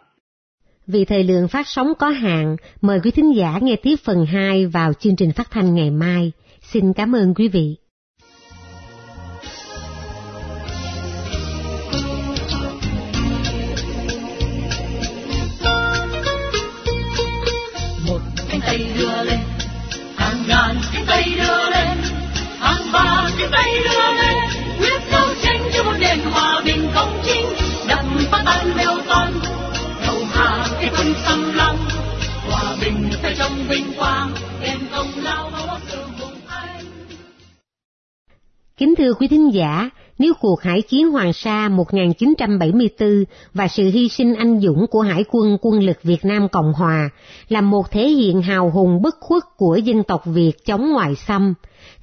Vì 0.87 1.05
thời 1.05 1.23
lượng 1.23 1.47
phát 1.51 1.67
sóng 1.67 1.87
có 1.99 2.09
hạn, 2.09 2.55
mời 2.81 2.99
quý 3.03 3.11
thính 3.11 3.35
giả 3.35 3.59
nghe 3.61 3.75
tiếp 3.83 3.95
phần 4.05 4.17
2 4.25 4.65
vào 4.73 4.93
chương 4.93 5.15
trình 5.17 5.29
phát 5.35 5.47
thanh 5.51 5.75
ngày 5.75 5.91
mai. 5.91 6.31
Xin 6.61 6.83
cảm 6.95 7.15
ơn 7.15 7.33
quý 7.37 7.47
vị. 7.53 7.75
Kính 38.77 38.95
thưa 38.95 39.13
quý 39.13 39.27
thính 39.27 39.53
giả, 39.53 39.89
nếu 40.19 40.33
cuộc 40.39 40.61
hải 40.61 40.81
chiến 40.81 41.11
Hoàng 41.11 41.33
Sa 41.33 41.69
1974 41.69 43.23
và 43.53 43.67
sự 43.67 43.89
hy 43.89 44.09
sinh 44.09 44.35
anh 44.35 44.59
dũng 44.59 44.87
của 44.87 45.01
Hải 45.01 45.23
quân 45.31 45.57
quân 45.61 45.79
lực 45.83 46.03
Việt 46.03 46.25
Nam 46.25 46.47
Cộng 46.49 46.73
Hòa 46.73 47.09
là 47.49 47.61
một 47.61 47.91
thể 47.91 48.07
hiện 48.09 48.41
hào 48.41 48.69
hùng 48.69 49.01
bất 49.01 49.15
khuất 49.19 49.43
của 49.57 49.75
dân 49.75 50.03
tộc 50.03 50.21
Việt 50.25 50.65
chống 50.65 50.91
ngoại 50.91 51.15
xâm, 51.15 51.53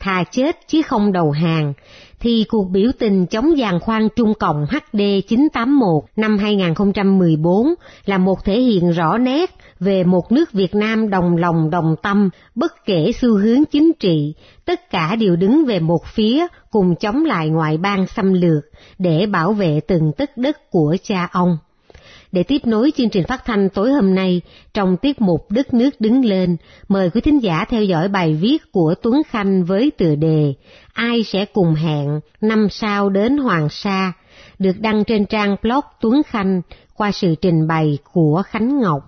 thà 0.01 0.25
chết 0.31 0.57
chứ 0.69 0.83
không 0.83 1.13
đầu 1.13 1.31
hàng, 1.31 1.73
thì 2.21 2.45
cuộc 2.49 2.71
biểu 2.71 2.91
tình 2.99 3.27
chống 3.27 3.59
giàn 3.59 3.81
khoan 3.81 4.09
Trung 4.17 4.35
Cộng 4.35 4.67
HD 4.67 5.01
981 5.29 6.05
năm 6.17 6.39
2014 6.39 7.67
là 8.05 8.19
một 8.19 8.45
thể 8.45 8.61
hiện 8.61 8.91
rõ 8.91 9.19
nét 9.19 9.51
về 9.81 10.05
một 10.05 10.33
nước 10.33 10.53
Việt 10.53 10.75
Nam 10.75 11.11
đồng 11.11 11.37
lòng 11.37 11.71
đồng 11.71 11.95
tâm, 12.03 12.31
bất 12.55 12.73
kể 12.87 13.13
xu 13.21 13.37
hướng 13.39 13.65
chính 13.65 13.93
trị, 14.01 14.35
tất 14.65 14.91
cả 14.91 15.17
đều 15.17 15.37
đứng 15.37 15.65
về 15.65 15.81
một 15.81 16.07
phía 16.07 16.47
cùng 16.71 16.95
chống 17.01 17.25
lại 17.25 17.49
ngoại 17.49 17.79
bang 17.79 18.07
xâm 18.07 18.33
lược 18.33 18.65
để 18.99 19.27
bảo 19.27 19.53
vệ 19.53 19.81
từng 19.89 20.13
tấc 20.17 20.37
đất 20.37 20.71
của 20.71 20.97
cha 21.03 21.29
ông. 21.33 21.59
Để 22.33 22.43
tiếp 22.43 22.59
nối 22.65 22.93
chương 22.97 23.11
trình 23.11 23.25
phát 23.29 23.45
thanh 23.45 23.69
tối 23.69 23.93
hôm 23.93 24.15
nay, 24.15 24.41
trong 24.75 24.97
tiết 24.97 25.21
mục 25.21 25.51
Đất 25.51 25.75
nước 25.75 25.91
đứng 26.01 26.25
lên, 26.25 26.57
mời 26.89 27.11
quý 27.11 27.21
thính 27.21 27.43
giả 27.43 27.65
theo 27.69 27.83
dõi 27.83 28.09
bài 28.09 28.35
viết 28.35 28.59
của 28.73 28.95
Tuấn 29.03 29.23
Khanh 29.29 29.65
với 29.65 29.93
tựa 29.99 30.15
đề 30.15 30.55
Ai 30.93 31.23
sẽ 31.23 31.45
cùng 31.45 31.75
hẹn 31.75 32.21
năm 32.41 32.69
sau 32.71 33.09
đến 33.09 33.37
Hoàng 33.37 33.69
Sa, 33.71 34.13
được 34.59 34.81
đăng 34.81 35.05
trên 35.05 35.27
trang 35.27 35.57
blog 35.63 35.85
Tuấn 36.01 36.23
Khanh 36.27 36.63
qua 36.97 37.13
sự 37.13 37.35
trình 37.41 37.67
bày 37.67 37.99
của 38.13 38.43
Khánh 38.47 38.81
Ngọc. 38.81 39.01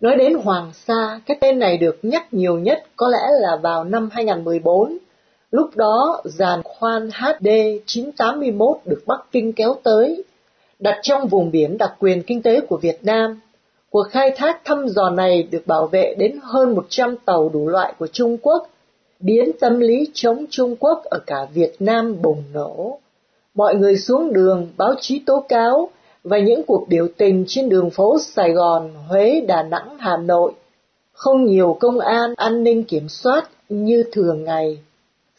Nói 0.00 0.16
đến 0.16 0.34
Hoàng 0.34 0.70
Sa, 0.74 1.20
cái 1.26 1.36
tên 1.40 1.58
này 1.58 1.78
được 1.78 1.98
nhắc 2.02 2.34
nhiều 2.34 2.58
nhất 2.58 2.84
có 2.96 3.08
lẽ 3.08 3.28
là 3.40 3.56
vào 3.62 3.84
năm 3.84 4.08
2014. 4.12 4.98
Lúc 5.50 5.70
đó, 5.76 6.22
giàn 6.24 6.62
khoan 6.64 7.10
HD 7.10 7.48
981 7.86 8.76
được 8.84 9.02
Bắc 9.06 9.20
Kinh 9.32 9.52
kéo 9.52 9.76
tới, 9.82 10.24
đặt 10.78 10.98
trong 11.02 11.28
vùng 11.28 11.50
biển 11.50 11.78
đặc 11.78 11.94
quyền 11.98 12.22
kinh 12.22 12.42
tế 12.42 12.60
của 12.60 12.76
Việt 12.76 12.98
Nam. 13.02 13.40
Cuộc 13.90 14.06
khai 14.10 14.30
thác 14.36 14.60
thăm 14.64 14.88
dò 14.88 15.10
này 15.10 15.42
được 15.42 15.66
bảo 15.66 15.86
vệ 15.86 16.14
đến 16.18 16.38
hơn 16.42 16.74
100 16.74 17.16
tàu 17.16 17.48
đủ 17.48 17.68
loại 17.68 17.94
của 17.98 18.06
Trung 18.06 18.36
Quốc, 18.42 18.68
biến 19.20 19.50
tâm 19.60 19.80
lý 19.80 20.10
chống 20.14 20.44
Trung 20.50 20.76
Quốc 20.76 21.04
ở 21.04 21.18
cả 21.26 21.46
Việt 21.54 21.72
Nam 21.80 22.22
bùng 22.22 22.42
nổ. 22.52 22.98
Mọi 23.54 23.74
người 23.74 23.96
xuống 23.96 24.32
đường, 24.32 24.68
báo 24.76 24.94
chí 25.00 25.22
tố 25.26 25.44
cáo, 25.48 25.90
và 26.24 26.38
những 26.38 26.62
cuộc 26.62 26.88
biểu 26.88 27.08
tình 27.16 27.44
trên 27.48 27.68
đường 27.68 27.90
phố 27.90 28.18
Sài 28.20 28.52
Gòn, 28.52 28.90
Huế, 29.08 29.40
Đà 29.40 29.62
Nẵng, 29.62 29.96
Hà 29.98 30.16
Nội. 30.16 30.52
Không 31.12 31.44
nhiều 31.44 31.76
công 31.80 31.98
an, 31.98 32.34
an 32.36 32.64
ninh 32.64 32.84
kiểm 32.84 33.08
soát 33.08 33.50
như 33.68 34.04
thường 34.12 34.44
ngày. 34.44 34.78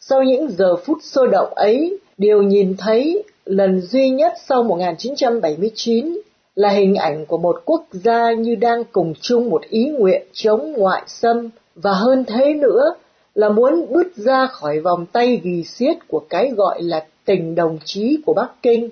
Sau 0.00 0.22
những 0.22 0.50
giờ 0.50 0.76
phút 0.76 0.98
sôi 1.02 1.28
động 1.32 1.54
ấy, 1.54 1.98
điều 2.18 2.42
nhìn 2.42 2.74
thấy 2.78 3.24
lần 3.44 3.80
duy 3.80 4.10
nhất 4.10 4.32
sau 4.46 4.62
1979 4.62 6.18
là 6.54 6.68
hình 6.68 6.94
ảnh 6.94 7.26
của 7.26 7.38
một 7.38 7.62
quốc 7.64 7.84
gia 7.92 8.32
như 8.32 8.54
đang 8.54 8.84
cùng 8.92 9.14
chung 9.20 9.50
một 9.50 9.62
ý 9.68 9.88
nguyện 9.98 10.26
chống 10.32 10.72
ngoại 10.72 11.02
xâm 11.06 11.50
và 11.74 11.92
hơn 11.92 12.24
thế 12.24 12.54
nữa 12.54 12.94
là 13.34 13.48
muốn 13.48 13.86
bứt 13.90 14.16
ra 14.16 14.46
khỏi 14.46 14.80
vòng 14.80 15.06
tay 15.06 15.40
ghi 15.42 15.64
xiết 15.64 15.96
của 16.08 16.22
cái 16.28 16.50
gọi 16.56 16.82
là 16.82 17.06
tình 17.24 17.54
đồng 17.54 17.78
chí 17.84 18.18
của 18.26 18.34
Bắc 18.34 18.62
Kinh. 18.62 18.90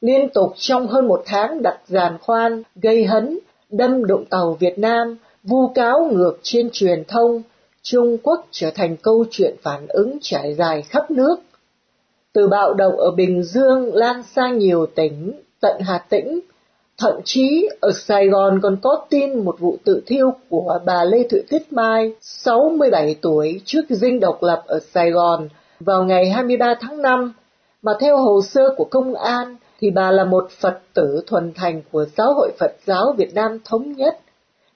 Liên 0.00 0.28
tục 0.28 0.52
trong 0.56 0.86
hơn 0.86 1.08
một 1.08 1.22
tháng 1.26 1.62
đặt 1.62 1.78
giàn 1.86 2.18
khoan, 2.20 2.62
gây 2.74 3.04
hấn, 3.04 3.38
đâm 3.70 4.06
đụng 4.06 4.24
tàu 4.24 4.56
Việt 4.60 4.78
Nam, 4.78 5.16
vu 5.42 5.68
cáo 5.68 6.10
ngược 6.12 6.38
trên 6.42 6.68
truyền 6.72 7.04
thông, 7.08 7.42
Trung 7.82 8.18
Quốc 8.22 8.46
trở 8.50 8.70
thành 8.70 8.96
câu 8.96 9.24
chuyện 9.30 9.56
phản 9.62 9.86
ứng 9.88 10.18
trải 10.20 10.54
dài 10.54 10.82
khắp 10.82 11.10
nước. 11.10 11.36
Từ 12.36 12.48
bạo 12.48 12.74
động 12.74 12.96
ở 12.96 13.10
Bình 13.10 13.42
Dương 13.42 13.94
lan 13.94 14.22
sang 14.22 14.58
nhiều 14.58 14.86
tỉnh, 14.94 15.32
tận 15.60 15.80
Hà 15.80 15.98
Tĩnh, 15.98 16.40
thậm 16.98 17.14
chí 17.24 17.68
ở 17.80 17.90
Sài 17.92 18.28
Gòn 18.28 18.60
còn 18.62 18.76
có 18.82 19.06
tin 19.10 19.44
một 19.44 19.56
vụ 19.58 19.76
tự 19.84 20.02
thiêu 20.06 20.32
của 20.48 20.78
bà 20.86 21.04
Lê 21.04 21.26
Thị 21.30 21.38
Tuyết 21.50 21.72
Mai, 21.72 22.12
67 22.20 23.16
tuổi, 23.22 23.60
trước 23.64 23.80
dinh 23.88 24.20
độc 24.20 24.42
lập 24.42 24.62
ở 24.66 24.78
Sài 24.94 25.10
Gòn 25.10 25.48
vào 25.80 26.04
ngày 26.04 26.30
23 26.30 26.74
tháng 26.80 27.02
5, 27.02 27.32
mà 27.82 27.92
theo 28.00 28.16
hồ 28.16 28.40
sơ 28.42 28.74
của 28.76 28.84
công 28.84 29.14
an 29.14 29.56
thì 29.80 29.90
bà 29.90 30.10
là 30.10 30.24
một 30.24 30.48
Phật 30.60 30.78
tử 30.94 31.22
thuần 31.26 31.52
thành 31.54 31.82
của 31.92 32.04
Giáo 32.16 32.34
hội 32.34 32.50
Phật 32.58 32.76
giáo 32.86 33.14
Việt 33.18 33.34
Nam 33.34 33.58
Thống 33.64 33.92
Nhất 33.92 34.18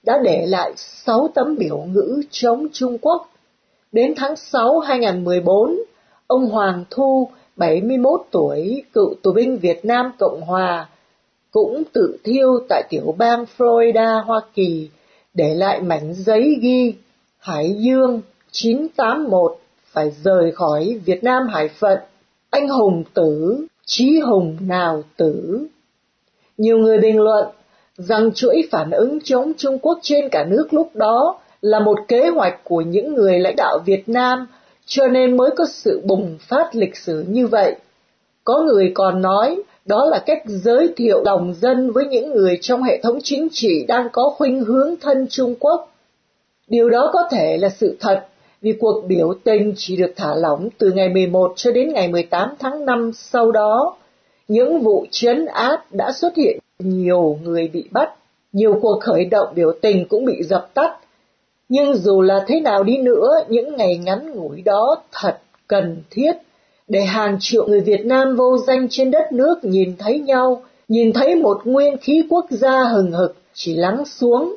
đã 0.03 0.19
để 0.23 0.45
lại 0.45 0.73
6 0.77 1.29
tấm 1.35 1.55
biểu 1.59 1.77
ngữ 1.77 2.21
chống 2.31 2.67
Trung 2.73 2.97
Quốc. 2.97 3.29
Đến 3.91 4.13
tháng 4.17 4.35
6 4.35 4.79
2014, 4.79 5.77
ông 6.27 6.49
Hoàng 6.49 6.83
Thu, 6.89 7.29
71 7.55 8.21
tuổi, 8.31 8.83
cựu 8.93 9.13
tù 9.23 9.31
binh 9.33 9.57
Việt 9.57 9.85
Nam 9.85 10.11
Cộng 10.19 10.41
Hòa, 10.41 10.89
cũng 11.51 11.83
tự 11.93 12.17
thiêu 12.23 12.49
tại 12.69 12.83
tiểu 12.89 13.15
bang 13.17 13.45
Florida, 13.57 14.23
Hoa 14.23 14.41
Kỳ, 14.53 14.89
để 15.33 15.53
lại 15.55 15.81
mảnh 15.81 16.13
giấy 16.13 16.57
ghi 16.61 16.93
Hải 17.39 17.75
Dương 17.77 18.21
981 18.51 19.57
phải 19.85 20.11
rời 20.23 20.51
khỏi 20.51 20.99
Việt 21.05 21.23
Nam 21.23 21.47
Hải 21.47 21.67
Phận, 21.67 21.99
anh 22.49 22.69
hùng 22.69 23.03
tử, 23.13 23.65
chí 23.85 24.19
hùng 24.19 24.57
nào 24.61 25.03
tử. 25.17 25.65
Nhiều 26.57 26.77
người 26.77 26.97
bình 26.97 27.19
luận 27.19 27.47
rằng 27.97 28.31
chuỗi 28.31 28.61
phản 28.71 28.91
ứng 28.91 29.19
chống 29.23 29.51
Trung 29.57 29.79
Quốc 29.79 29.99
trên 30.01 30.29
cả 30.29 30.43
nước 30.43 30.67
lúc 30.71 30.95
đó 30.95 31.39
là 31.61 31.79
một 31.79 31.97
kế 32.07 32.27
hoạch 32.27 32.63
của 32.63 32.81
những 32.81 33.15
người 33.15 33.39
lãnh 33.39 33.55
đạo 33.55 33.79
Việt 33.85 34.09
Nam, 34.09 34.47
cho 34.85 35.07
nên 35.07 35.37
mới 35.37 35.49
có 35.57 35.65
sự 35.65 36.01
bùng 36.05 36.37
phát 36.39 36.75
lịch 36.75 36.97
sử 36.97 37.25
như 37.27 37.47
vậy. 37.47 37.75
Có 38.43 38.61
người 38.61 38.91
còn 38.95 39.21
nói 39.21 39.63
đó 39.85 40.05
là 40.05 40.19
cách 40.25 40.43
giới 40.45 40.93
thiệu 40.97 41.21
lòng 41.25 41.53
dân 41.53 41.91
với 41.91 42.05
những 42.05 42.33
người 42.33 42.57
trong 42.61 42.83
hệ 42.83 42.99
thống 43.03 43.19
chính 43.23 43.47
trị 43.51 43.85
đang 43.87 44.07
có 44.11 44.33
khuynh 44.37 44.63
hướng 44.63 44.95
thân 45.01 45.27
Trung 45.29 45.55
Quốc. 45.59 45.91
Điều 46.67 46.89
đó 46.89 47.09
có 47.13 47.23
thể 47.31 47.57
là 47.57 47.69
sự 47.69 47.97
thật 47.99 48.25
vì 48.61 48.73
cuộc 48.79 49.01
biểu 49.07 49.33
tình 49.43 49.73
chỉ 49.77 49.97
được 49.97 50.13
thả 50.15 50.35
lỏng 50.35 50.69
từ 50.77 50.91
ngày 50.91 51.09
11 51.09 51.53
cho 51.55 51.71
đến 51.71 51.93
ngày 51.93 52.07
18 52.07 52.49
tháng 52.59 52.85
5 52.85 53.11
sau 53.13 53.51
đó. 53.51 53.97
Những 54.47 54.79
vụ 54.79 55.05
chấn 55.11 55.45
áp 55.45 55.85
đã 55.91 56.11
xuất 56.11 56.35
hiện 56.35 56.59
nhiều 56.79 57.39
người 57.43 57.67
bị 57.73 57.83
bắt, 57.91 58.09
nhiều 58.53 58.79
cuộc 58.81 58.99
khởi 59.01 59.25
động 59.25 59.47
biểu 59.55 59.71
tình 59.81 60.05
cũng 60.07 60.25
bị 60.25 60.43
dập 60.43 60.69
tắt. 60.73 60.97
Nhưng 61.73 61.97
dù 61.97 62.21
là 62.21 62.43
thế 62.47 62.59
nào 62.59 62.83
đi 62.83 62.97
nữa, 62.97 63.29
những 63.47 63.77
ngày 63.77 63.97
ngắn 63.97 64.31
ngủi 64.35 64.61
đó 64.61 65.03
thật 65.11 65.37
cần 65.67 66.03
thiết 66.09 66.31
để 66.87 67.01
hàng 67.01 67.37
triệu 67.39 67.67
người 67.67 67.79
Việt 67.79 68.05
Nam 68.05 68.35
vô 68.35 68.57
danh 68.67 68.87
trên 68.89 69.11
đất 69.11 69.31
nước 69.31 69.63
nhìn 69.63 69.95
thấy 69.99 70.19
nhau, 70.19 70.63
nhìn 70.87 71.13
thấy 71.13 71.35
một 71.35 71.61
nguyên 71.63 71.97
khí 71.97 72.23
quốc 72.29 72.45
gia 72.49 72.83
hừng 72.83 73.11
hực 73.11 73.35
chỉ 73.53 73.75
lắng 73.75 74.05
xuống, 74.05 74.55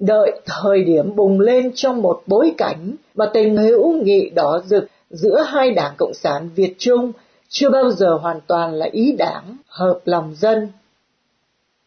đợi 0.00 0.40
thời 0.46 0.84
điểm 0.84 1.16
bùng 1.16 1.40
lên 1.40 1.70
trong 1.74 2.02
một 2.02 2.22
bối 2.26 2.52
cảnh 2.58 2.94
mà 3.14 3.26
tình 3.32 3.56
hữu 3.56 3.92
nghị 3.92 4.30
đỏ 4.30 4.60
rực 4.64 4.84
giữa 5.10 5.44
hai 5.46 5.70
đảng 5.70 5.94
Cộng 5.98 6.14
sản 6.14 6.48
Việt 6.54 6.74
Trung 6.78 7.12
chưa 7.48 7.70
bao 7.70 7.90
giờ 7.90 8.18
hoàn 8.22 8.40
toàn 8.46 8.74
là 8.74 8.88
ý 8.92 9.12
đảng 9.12 9.56
hợp 9.66 10.00
lòng 10.04 10.34
dân. 10.36 10.68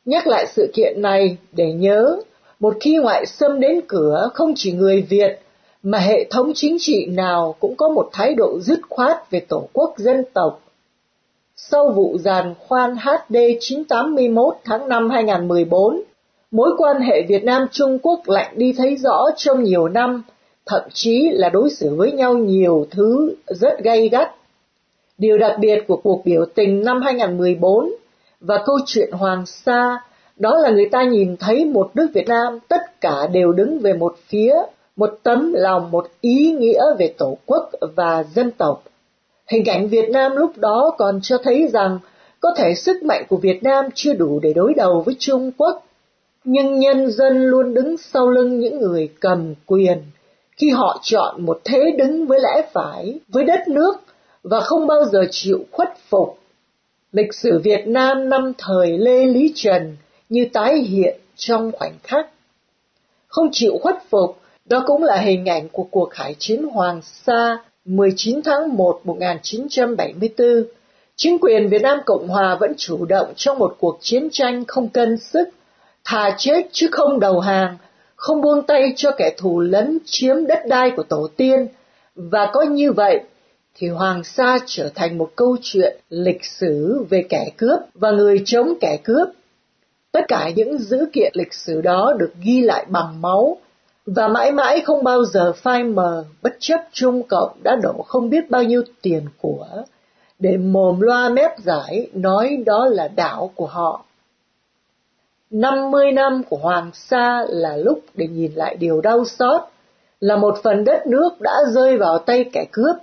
Nhắc 0.05 0.27
lại 0.27 0.45
sự 0.47 0.71
kiện 0.73 1.01
này 1.01 1.38
để 1.51 1.71
nhớ, 1.71 2.17
một 2.59 2.77
khi 2.79 2.97
ngoại 2.97 3.25
xâm 3.25 3.59
đến 3.59 3.81
cửa 3.87 4.29
không 4.33 4.53
chỉ 4.55 4.71
người 4.71 5.01
Việt 5.01 5.39
mà 5.83 5.99
hệ 5.99 6.25
thống 6.29 6.51
chính 6.55 6.77
trị 6.79 7.05
nào 7.05 7.55
cũng 7.59 7.75
có 7.75 7.89
một 7.89 8.09
thái 8.11 8.35
độ 8.35 8.59
dứt 8.59 8.79
khoát 8.89 9.31
về 9.31 9.39
tổ 9.39 9.67
quốc 9.73 9.93
dân 9.97 10.23
tộc. 10.33 10.61
Sau 11.55 11.89
vụ 11.89 12.17
giàn 12.17 12.53
khoan 12.59 12.95
HD 12.95 13.37
981 13.59 14.55
tháng 14.63 14.89
5 14.89 15.09
2014, 15.09 16.01
mối 16.51 16.69
quan 16.77 17.01
hệ 17.01 17.21
Việt 17.27 17.43
Nam-Trung 17.43 17.99
Quốc 17.99 18.19
lạnh 18.25 18.53
đi 18.55 18.73
thấy 18.77 18.95
rõ 18.95 19.25
trong 19.37 19.63
nhiều 19.63 19.87
năm, 19.87 20.23
thậm 20.65 20.81
chí 20.93 21.29
là 21.31 21.49
đối 21.49 21.69
xử 21.69 21.95
với 21.95 22.11
nhau 22.11 22.33
nhiều 22.33 22.87
thứ 22.91 23.35
rất 23.47 23.79
gay 23.83 24.09
gắt. 24.09 24.31
Điều 25.17 25.37
đặc 25.37 25.55
biệt 25.59 25.83
của 25.87 25.97
cuộc 25.97 26.25
biểu 26.25 26.45
tình 26.55 26.83
năm 26.83 27.01
2014 27.01 27.93
và 28.39 28.63
câu 28.65 28.79
chuyện 28.85 29.11
Hoàng 29.11 29.45
Sa 29.45 29.99
đó 30.37 30.57
là 30.63 30.71
người 30.71 30.89
ta 30.91 31.03
nhìn 31.03 31.37
thấy 31.37 31.65
một 31.65 31.91
nước 31.95 32.07
Việt 32.13 32.27
Nam 32.27 32.59
tất 32.67 33.01
cả 33.01 33.27
đều 33.31 33.51
đứng 33.51 33.79
về 33.79 33.93
một 33.93 34.15
phía 34.27 34.55
một 34.95 35.19
tấm 35.23 35.53
lòng, 35.53 35.91
một 35.91 36.07
ý 36.21 36.51
nghĩa 36.51 36.81
về 36.99 37.13
tổ 37.17 37.37
quốc 37.45 37.69
và 37.95 38.23
dân 38.35 38.51
tộc. 38.51 38.83
Hình 39.47 39.65
ảnh 39.65 39.87
Việt 39.87 40.09
Nam 40.09 40.35
lúc 40.35 40.57
đó 40.57 40.95
còn 40.97 41.19
cho 41.23 41.37
thấy 41.43 41.67
rằng 41.73 41.99
có 42.39 42.53
thể 42.57 42.75
sức 42.75 43.03
mạnh 43.03 43.25
của 43.29 43.37
Việt 43.37 43.63
Nam 43.63 43.85
chưa 43.95 44.13
đủ 44.13 44.39
để 44.39 44.53
đối 44.53 44.73
đầu 44.73 45.03
với 45.05 45.15
Trung 45.19 45.51
Quốc, 45.57 45.83
nhưng 46.43 46.79
nhân 46.79 47.11
dân 47.11 47.45
luôn 47.45 47.73
đứng 47.73 47.97
sau 47.97 48.29
lưng 48.29 48.59
những 48.59 48.79
người 48.79 49.09
cầm 49.19 49.53
quyền 49.65 49.97
khi 50.57 50.69
họ 50.69 50.99
chọn 51.03 51.45
một 51.45 51.61
thế 51.63 51.91
đứng 51.97 52.25
với 52.25 52.39
lẽ 52.39 52.69
phải, 52.73 53.19
với 53.27 53.43
đất 53.43 53.67
nước 53.67 53.95
và 54.43 54.59
không 54.59 54.87
bao 54.87 55.05
giờ 55.11 55.25
chịu 55.31 55.59
khuất 55.71 55.89
phục. 56.09 56.37
Lịch 57.11 57.33
sử 57.33 57.59
Việt 57.63 57.87
Nam 57.87 58.29
năm 58.29 58.51
thời 58.57 58.97
Lê 58.97 59.25
Lý 59.25 59.51
Trần 59.55 59.95
như 60.29 60.47
tái 60.53 60.77
hiện 60.77 61.19
trong 61.35 61.71
khoảnh 61.71 61.93
khắc. 62.03 62.29
Không 63.27 63.49
chịu 63.51 63.77
khuất 63.81 63.95
phục 64.09 64.38
đó 64.65 64.83
cũng 64.88 65.03
là 65.03 65.17
hình 65.17 65.45
ảnh 65.45 65.69
của 65.69 65.83
cuộc 65.83 66.13
hải 66.13 66.35
chiến 66.39 66.63
Hoàng 66.63 67.01
Sa 67.01 67.57
19 67.85 68.41
tháng 68.41 68.77
1 68.77 69.01
1974. 69.03 70.47
Chính 71.15 71.39
quyền 71.39 71.69
Việt 71.69 71.81
Nam 71.81 71.99
Cộng 72.05 72.27
Hòa 72.27 72.57
vẫn 72.59 72.73
chủ 72.77 73.05
động 73.05 73.33
trong 73.35 73.59
một 73.59 73.75
cuộc 73.79 73.97
chiến 74.01 74.29
tranh 74.31 74.65
không 74.67 74.89
cân 74.89 75.17
sức, 75.17 75.49
thà 76.05 76.35
chết 76.38 76.67
chứ 76.71 76.88
không 76.91 77.19
đầu 77.19 77.39
hàng, 77.39 77.77
không 78.15 78.41
buông 78.41 78.63
tay 78.63 78.93
cho 78.95 79.11
kẻ 79.11 79.35
thù 79.38 79.59
lấn 79.59 79.97
chiếm 80.05 80.47
đất 80.47 80.59
đai 80.67 80.91
của 80.97 81.03
tổ 81.03 81.27
tiên, 81.38 81.67
và 82.15 82.49
có 82.53 82.61
như 82.61 82.91
vậy 82.91 83.19
thì 83.75 83.88
Hoàng 83.88 84.23
Sa 84.23 84.59
trở 84.65 84.89
thành 84.95 85.17
một 85.17 85.31
câu 85.35 85.57
chuyện 85.61 85.97
lịch 86.09 86.45
sử 86.45 87.05
về 87.09 87.25
kẻ 87.29 87.49
cướp 87.57 87.79
và 87.93 88.11
người 88.11 88.41
chống 88.45 88.73
kẻ 88.81 88.97
cướp. 89.03 89.27
Tất 90.15 90.25
cả 90.28 90.49
những 90.56 90.78
dữ 90.78 91.06
kiện 91.13 91.32
lịch 91.36 91.54
sử 91.54 91.82
đó 91.82 92.13
được 92.17 92.34
ghi 92.43 92.62
lại 92.62 92.86
bằng 92.89 93.21
máu, 93.21 93.58
và 94.06 94.28
mãi 94.28 94.51
mãi 94.51 94.82
không 94.82 95.04
bao 95.04 95.25
giờ 95.25 95.54
phai 95.54 95.84
mờ 95.84 96.25
bất 96.41 96.56
chấp 96.60 96.80
Trung 96.91 97.23
Cộng 97.23 97.58
đã 97.63 97.75
đổ 97.84 98.01
không 98.08 98.30
biết 98.30 98.49
bao 98.49 98.63
nhiêu 98.63 98.82
tiền 99.01 99.25
của 99.41 99.67
để 100.39 100.58
mồm 100.58 100.99
loa 100.99 101.30
mép 101.30 101.60
giải 101.60 102.10
nói 102.13 102.63
đó 102.65 102.86
là 102.86 103.08
đảo 103.08 103.51
của 103.56 103.65
họ. 103.65 104.06
50 105.49 106.12
năm 106.12 106.41
của 106.49 106.58
Hoàng 106.58 106.91
Sa 106.93 107.45
là 107.49 107.78
lúc 107.78 107.99
để 108.13 108.28
nhìn 108.28 108.51
lại 108.54 108.75
điều 108.75 109.01
đau 109.01 109.25
xót, 109.25 109.62
là 110.19 110.36
một 110.36 110.58
phần 110.63 110.84
đất 110.84 111.08
nước 111.08 111.41
đã 111.41 111.56
rơi 111.71 111.97
vào 111.97 112.19
tay 112.19 112.45
kẻ 112.54 112.65
cướp, 112.71 112.95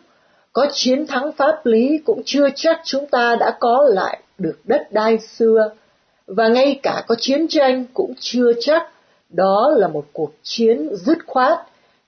có 0.52 0.66
chiến 0.72 1.06
thắng 1.06 1.32
pháp 1.32 1.66
lý 1.66 1.98
cũng 2.04 2.22
chưa 2.24 2.48
chắc 2.54 2.80
chúng 2.84 3.06
ta 3.06 3.36
đã 3.40 3.56
có 3.60 3.84
lại 3.88 4.22
được 4.38 4.56
đất 4.64 4.92
đai 4.92 5.18
xưa, 5.18 5.70
và 6.26 6.48
ngay 6.48 6.80
cả 6.82 7.04
có 7.06 7.14
chiến 7.20 7.48
tranh 7.48 7.84
cũng 7.94 8.14
chưa 8.20 8.52
chắc 8.60 8.82
đó 9.28 9.70
là 9.76 9.88
một 9.88 10.04
cuộc 10.12 10.32
chiến 10.42 10.88
dứt 10.96 11.18
khoát 11.26 11.58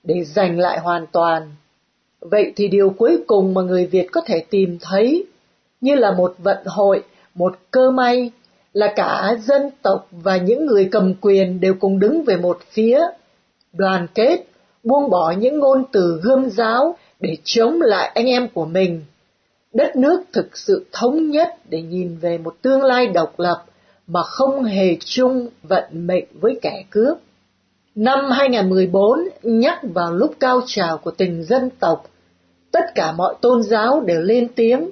để 0.02 0.24
giành 0.24 0.58
lại 0.58 0.78
hoàn 0.78 1.06
toàn. 1.06 1.42
Vậy 2.20 2.52
thì 2.56 2.68
điều 2.68 2.90
cuối 2.90 3.18
cùng 3.26 3.54
mà 3.54 3.62
người 3.62 3.86
Việt 3.86 4.06
có 4.12 4.20
thể 4.26 4.44
tìm 4.50 4.78
thấy 4.80 5.26
như 5.80 5.94
là 5.94 6.10
một 6.10 6.34
vận 6.38 6.58
hội, 6.66 7.02
một 7.34 7.56
cơ 7.70 7.90
may 7.90 8.30
là 8.72 8.92
cả 8.96 9.36
dân 9.42 9.70
tộc 9.82 10.08
và 10.10 10.36
những 10.36 10.66
người 10.66 10.88
cầm 10.92 11.14
quyền 11.20 11.60
đều 11.60 11.74
cùng 11.80 11.98
đứng 11.98 12.22
về 12.22 12.36
một 12.36 12.58
phía, 12.70 13.00
đoàn 13.72 14.06
kết, 14.14 14.44
buông 14.84 15.10
bỏ 15.10 15.34
những 15.38 15.58
ngôn 15.58 15.84
từ 15.92 16.20
gươm 16.22 16.50
giáo 16.50 16.96
để 17.20 17.36
chống 17.44 17.82
lại 17.82 18.10
anh 18.14 18.26
em 18.26 18.48
của 18.48 18.64
mình. 18.64 19.02
Đất 19.72 19.96
nước 19.96 20.22
thực 20.32 20.56
sự 20.56 20.86
thống 20.92 21.30
nhất 21.30 21.48
để 21.68 21.82
nhìn 21.82 22.16
về 22.20 22.38
một 22.38 22.56
tương 22.62 22.82
lai 22.82 23.06
độc 23.06 23.40
lập, 23.40 23.64
mà 24.06 24.22
không 24.22 24.64
hề 24.64 24.96
chung 25.04 25.48
vận 25.62 25.84
mệnh 25.92 26.24
với 26.40 26.58
kẻ 26.62 26.84
cướp. 26.90 27.18
Năm 27.94 28.30
2014 28.30 29.18
nhắc 29.42 29.78
vào 29.82 30.12
lúc 30.12 30.34
cao 30.40 30.60
trào 30.66 30.98
của 30.98 31.10
tình 31.10 31.44
dân 31.44 31.70
tộc, 31.80 32.06
tất 32.72 32.84
cả 32.94 33.12
mọi 33.12 33.34
tôn 33.40 33.62
giáo 33.62 34.00
đều 34.00 34.22
lên 34.22 34.48
tiếng, 34.56 34.90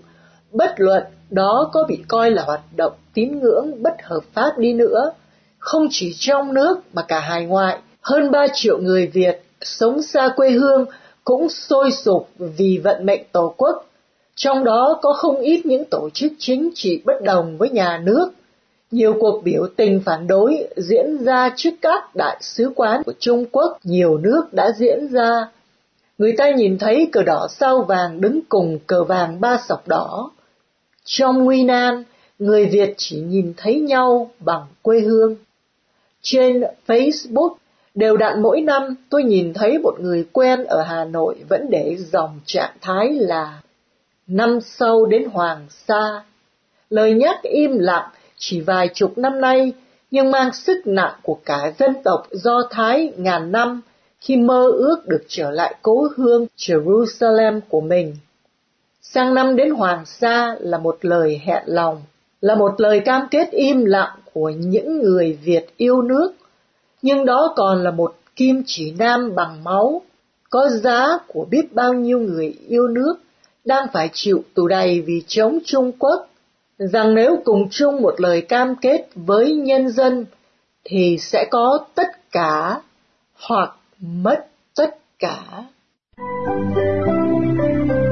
bất 0.53 0.75
luận 0.77 1.03
đó 1.31 1.71
có 1.73 1.85
bị 1.89 1.99
coi 2.09 2.31
là 2.31 2.43
hoạt 2.43 2.61
động 2.77 2.93
tín 3.15 3.41
ngưỡng 3.41 3.83
bất 3.83 3.95
hợp 4.03 4.21
pháp 4.33 4.59
đi 4.59 4.73
nữa, 4.73 5.13
không 5.59 5.87
chỉ 5.91 6.15
trong 6.19 6.55
nước 6.55 6.81
mà 6.93 7.03
cả 7.09 7.21
hải 7.21 7.45
ngoại, 7.47 7.79
hơn 8.01 8.31
3 8.31 8.47
triệu 8.55 8.79
người 8.79 9.07
Việt 9.07 9.43
sống 9.61 10.03
xa 10.03 10.29
quê 10.37 10.51
hương 10.51 10.87
cũng 11.25 11.49
sôi 11.49 11.91
sục 11.93 12.29
vì 12.37 12.81
vận 12.85 13.07
mệnh 13.07 13.23
tổ 13.33 13.55
quốc. 13.57 13.87
Trong 14.35 14.65
đó 14.65 14.99
có 15.03 15.13
không 15.13 15.37
ít 15.37 15.67
những 15.67 15.85
tổ 15.85 16.11
chức 16.15 16.33
chính 16.39 16.71
trị 16.75 17.03
bất 17.05 17.23
đồng 17.25 17.59
với 17.59 17.71
nhà 17.71 18.01
nước. 18.05 18.31
Nhiều 18.93 19.15
cuộc 19.21 19.43
biểu 19.45 19.67
tình 19.77 20.01
phản 20.05 20.27
đối 20.27 20.69
diễn 20.77 21.25
ra 21.25 21.51
trước 21.57 21.71
các 21.83 22.17
đại 22.17 22.37
sứ 22.41 22.73
quán 22.77 23.03
của 23.03 23.13
Trung 23.19 23.45
Quốc, 23.53 23.79
nhiều 23.85 24.19
nước 24.19 24.43
đã 24.53 24.73
diễn 24.77 25.09
ra. 25.09 25.49
Người 26.19 26.35
ta 26.39 26.51
nhìn 26.51 26.79
thấy 26.79 27.09
cờ 27.13 27.23
đỏ 27.23 27.47
sao 27.51 27.83
vàng 27.83 28.21
đứng 28.21 28.41
cùng 28.49 28.79
cờ 28.87 29.05
vàng 29.05 29.41
ba 29.41 29.59
sọc 29.69 29.89
đỏ. 29.89 30.31
Trong 31.05 31.45
nguy 31.45 31.65
nan, 31.65 32.05
người 32.39 32.67
Việt 32.67 32.95
chỉ 32.97 33.21
nhìn 33.21 33.55
thấy 33.57 33.81
nhau 33.81 34.31
bằng 34.39 34.67
quê 34.83 35.01
hương. 35.01 35.37
Trên 36.23 36.63
Facebook, 36.87 37.55
đều 37.95 38.17
đặn 38.17 38.43
mỗi 38.43 38.61
năm 38.61 38.95
tôi 39.11 39.25
nhìn 39.25 39.53
thấy 39.55 39.79
một 39.79 39.95
người 40.01 40.27
quen 40.33 40.65
ở 40.65 40.83
Hà 40.83 41.05
Nội 41.05 41.37
vẫn 41.49 41.67
để 41.71 41.97
dòng 42.13 42.41
trạng 42.47 42.77
thái 42.81 43.11
là 43.13 43.61
năm 44.27 44.59
sau 44.61 45.07
đến 45.07 45.25
Hoàng 45.33 45.67
Sa. 45.71 46.23
Lời 46.91 47.15
nhắc 47.15 47.43
im 47.43 47.79
lặng 47.79 48.11
chỉ 48.45 48.61
vài 48.61 48.89
chục 48.95 49.19
năm 49.19 49.41
nay 49.41 49.73
nhưng 50.11 50.31
mang 50.31 50.53
sức 50.53 50.87
nặng 50.87 51.15
của 51.23 51.39
cả 51.45 51.73
dân 51.79 51.91
tộc 52.05 52.27
Do 52.31 52.63
Thái 52.71 53.13
ngàn 53.17 53.53
năm 53.53 53.81
khi 54.21 54.37
mơ 54.37 54.67
ước 54.73 55.07
được 55.07 55.23
trở 55.29 55.51
lại 55.51 55.75
cố 55.83 56.09
hương 56.17 56.47
Jerusalem 56.57 57.61
của 57.69 57.81
mình. 57.81 58.17
Sang 59.03 59.35
năm 59.35 59.57
đến 59.57 59.71
Hoàng 59.71 60.07
Sa 60.07 60.57
là 60.61 60.79
một 60.79 60.99
lời 61.01 61.41
hẹn 61.45 61.63
lòng, 61.67 62.03
là 62.41 62.55
một 62.55 62.81
lời 62.81 63.01
cam 63.05 63.29
kết 63.31 63.51
im 63.51 63.85
lặng 63.85 64.19
của 64.33 64.51
những 64.51 64.99
người 64.99 65.39
Việt 65.45 65.67
yêu 65.77 66.03
nước, 66.03 66.33
nhưng 67.03 67.25
đó 67.25 67.53
còn 67.57 67.83
là 67.83 67.91
một 67.91 68.15
kim 68.37 68.63
chỉ 68.67 68.95
nam 68.99 69.35
bằng 69.35 69.65
máu, 69.65 70.03
có 70.51 70.69
giá 70.69 71.07
của 71.27 71.45
biết 71.51 71.73
bao 71.73 71.93
nhiêu 71.93 72.19
người 72.19 72.55
yêu 72.69 72.89
nước 72.89 73.15
đang 73.65 73.87
phải 73.93 74.11
chịu 74.13 74.43
tù 74.55 74.69
đầy 74.69 75.01
vì 75.01 75.23
chống 75.27 75.59
Trung 75.65 75.93
Quốc, 75.99 76.29
rằng 76.89 77.15
nếu 77.15 77.43
cùng 77.45 77.69
chung 77.71 78.03
một 78.03 78.15
lời 78.19 78.41
cam 78.41 78.77
kết 78.77 79.09
với 79.15 79.55
nhân 79.55 79.89
dân 79.89 80.27
thì 80.85 81.17
sẽ 81.21 81.45
có 81.51 81.87
tất 81.95 82.31
cả 82.31 82.81
hoặc 83.49 83.77
mất 84.01 84.47
tất 84.77 84.97
cả. 85.19 85.43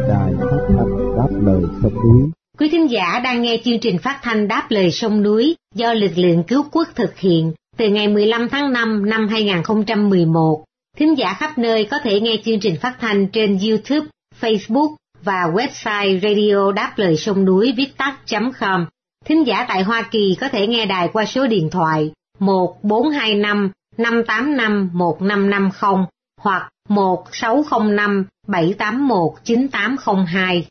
Đài 0.08 0.32
phát 0.40 0.60
thanh 0.68 1.16
đáp 1.16 1.28
lời 1.46 1.62
sông 1.82 1.94
núi 1.94 2.30
Quý 2.58 2.68
thính 2.68 2.90
giả 2.90 3.20
đang 3.24 3.42
nghe 3.42 3.60
chương 3.64 3.80
trình 3.80 3.98
phát 3.98 4.18
thanh 4.22 4.48
Đáp 4.48 4.66
lời 4.68 4.90
sông 4.90 5.22
núi 5.22 5.54
do 5.74 5.92
lực 5.92 6.12
lượng 6.16 6.44
cứu 6.48 6.64
quốc 6.72 6.88
thực 6.94 7.18
hiện 7.18 7.52
từ 7.76 7.88
ngày 7.88 8.08
15 8.08 8.48
tháng 8.48 8.72
5 8.72 9.10
năm 9.10 9.28
2011. 9.28 10.64
Thính 10.96 11.18
giả 11.18 11.34
khắp 11.38 11.58
nơi 11.58 11.84
có 11.90 11.98
thể 12.02 12.20
nghe 12.20 12.36
chương 12.44 12.60
trình 12.60 12.76
phát 12.82 12.96
thanh 13.00 13.26
trên 13.32 13.58
YouTube, 13.68 14.06
Facebook 14.40 14.94
và 15.24 15.50
website 15.54 16.20
radio 16.20 16.72
đáp 16.72 16.92
lời 16.96 17.16
sông 17.16 17.44
núi 17.44 17.74
viết 17.76 17.96
tắt.com. 17.96 18.86
Thính 19.24 19.46
giả 19.46 19.64
tại 19.68 19.82
Hoa 19.82 20.02
Kỳ 20.02 20.36
có 20.40 20.48
thể 20.48 20.66
nghe 20.66 20.86
đài 20.86 21.08
qua 21.12 21.24
số 21.24 21.46
điện 21.46 21.68
thoại 21.72 22.10
1425 22.38 23.70
585 23.98 24.90
1550 24.92 26.06
hoặc 26.40 26.68
1605 26.88 28.24
781 28.46 29.32
9802. 29.44 30.66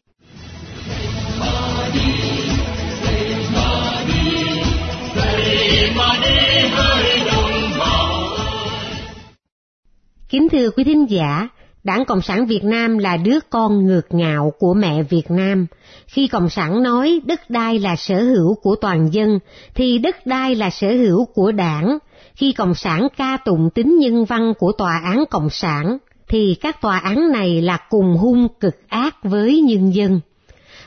Kính 10.30 10.50
thưa 10.50 10.70
quý 10.70 10.84
thính 10.84 11.06
giả, 11.10 11.48
Đảng 11.90 12.06
Cộng 12.06 12.22
sản 12.22 12.46
Việt 12.46 12.64
Nam 12.64 12.98
là 12.98 13.18
đứa 13.18 13.40
con 13.50 13.86
ngược 13.86 14.08
ngạo 14.10 14.54
của 14.60 14.74
mẹ 14.74 15.04
Việt 15.04 15.32
Nam. 15.32 15.68
Khi 16.08 16.28
Cộng 16.28 16.50
sản 16.50 16.84
nói 16.84 17.22
đất 17.26 17.50
đai 17.50 17.80
là 17.80 17.96
sở 17.96 18.24
hữu 18.24 18.56
của 18.62 18.76
toàn 18.82 19.14
dân, 19.14 19.40
thì 19.76 19.98
đất 19.98 20.26
đai 20.26 20.56
là 20.56 20.70
sở 20.70 20.88
hữu 20.88 21.26
của 21.26 21.52
đảng. 21.52 21.98
Khi 22.36 22.52
Cộng 22.52 22.76
sản 22.76 23.08
ca 23.18 23.38
tụng 23.46 23.70
tính 23.76 23.98
nhân 24.00 24.26
văn 24.26 24.54
của 24.60 24.72
Tòa 24.72 25.02
án 25.04 25.24
Cộng 25.30 25.50
sản, 25.50 25.98
thì 26.28 26.56
các 26.62 26.82
tòa 26.82 26.98
án 26.98 27.32
này 27.32 27.62
là 27.62 27.78
cùng 27.90 28.18
hung 28.18 28.48
cực 28.60 28.76
ác 28.88 29.16
với 29.24 29.62
nhân 29.62 29.94
dân. 29.94 30.20